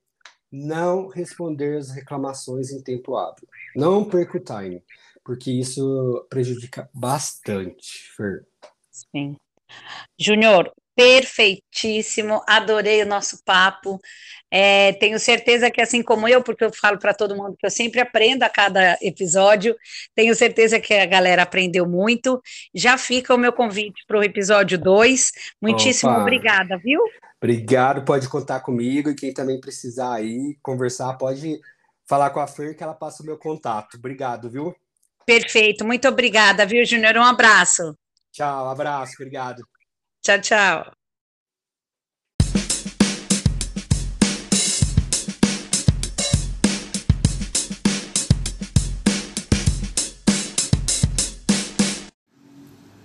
não 0.51 1.07
responder 1.07 1.77
as 1.77 1.91
reclamações 1.91 2.71
em 2.71 2.81
tempo 2.81 3.15
hábil. 3.15 3.47
Não 3.75 4.05
perca 4.05 4.37
o 4.37 4.39
time 4.39 4.83
porque 5.25 5.51
isso 5.51 6.25
prejudica 6.29 6.87
bastante, 6.93 8.11
Fer. 8.15 8.47
Sim. 8.91 9.35
Júnior, 10.17 10.71
perfeitíssimo, 10.95 12.41
adorei 12.47 13.03
o 13.03 13.05
nosso 13.05 13.43
papo. 13.43 13.99
É, 14.49 14.93
tenho 14.93 15.19
certeza 15.19 15.69
que, 15.69 15.81
assim 15.81 16.01
como 16.01 16.27
eu, 16.27 16.41
porque 16.41 16.63
eu 16.63 16.73
falo 16.73 16.97
para 16.97 17.13
todo 17.13 17.35
mundo 17.35 17.57
que 17.59 17.65
eu 17.65 17.69
sempre 17.69 17.99
aprendo 17.99 18.43
a 18.43 18.49
cada 18.49 18.97
episódio, 19.01 19.75
tenho 20.15 20.33
certeza 20.33 20.79
que 20.79 20.93
a 20.93 21.05
galera 21.05 21.41
aprendeu 21.41 21.85
muito. 21.85 22.41
Já 22.73 22.97
fica 22.97 23.33
o 23.33 23.37
meu 23.37 23.51
convite 23.51 24.03
para 24.07 24.19
o 24.19 24.23
episódio 24.23 24.77
2. 24.77 25.31
Muitíssimo 25.61 26.11
Opa. 26.11 26.21
obrigada, 26.21 26.77
viu? 26.77 27.01
Obrigado, 27.37 28.05
pode 28.05 28.29
contar 28.29 28.61
comigo 28.61 29.09
e 29.09 29.15
quem 29.15 29.33
também 29.33 29.59
precisar 29.59 30.15
aí 30.15 30.57
conversar, 30.61 31.13
pode 31.15 31.59
falar 32.07 32.29
com 32.29 32.39
a 32.39 32.47
Fer 32.47 32.75
que 32.75 32.83
ela 32.83 32.93
passa 32.93 33.21
o 33.21 33.25
meu 33.25 33.37
contato. 33.37 33.97
Obrigado, 33.97 34.49
viu? 34.49 34.73
Perfeito, 35.25 35.83
muito 35.83 36.07
obrigada, 36.07 36.65
viu, 36.65 36.85
Júnior? 36.85 37.17
Um 37.17 37.23
abraço. 37.23 37.95
Tchau, 38.31 38.69
abraço, 38.69 39.15
obrigado. 39.15 39.74
Tchau, 40.25 40.41
tchau. 40.41 40.91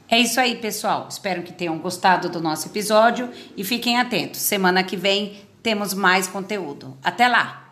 É 0.09 0.19
isso 0.19 0.41
aí, 0.41 0.57
pessoal. 0.57 1.09
Espero 1.11 1.43
que 1.43 1.53
tenham 1.53 1.79
gostado 1.79 2.31
do 2.31 2.41
nosso 2.41 2.69
episódio 2.69 3.31
e 3.55 3.63
fiquem 3.65 3.99
atentos. 3.99 4.41
Semana 4.41 4.83
que 4.83 4.97
vem 4.97 5.43
temos 5.63 5.93
mais 5.93 6.27
conteúdo. 6.27 6.97
Até 7.03 7.29
lá! 7.29 7.70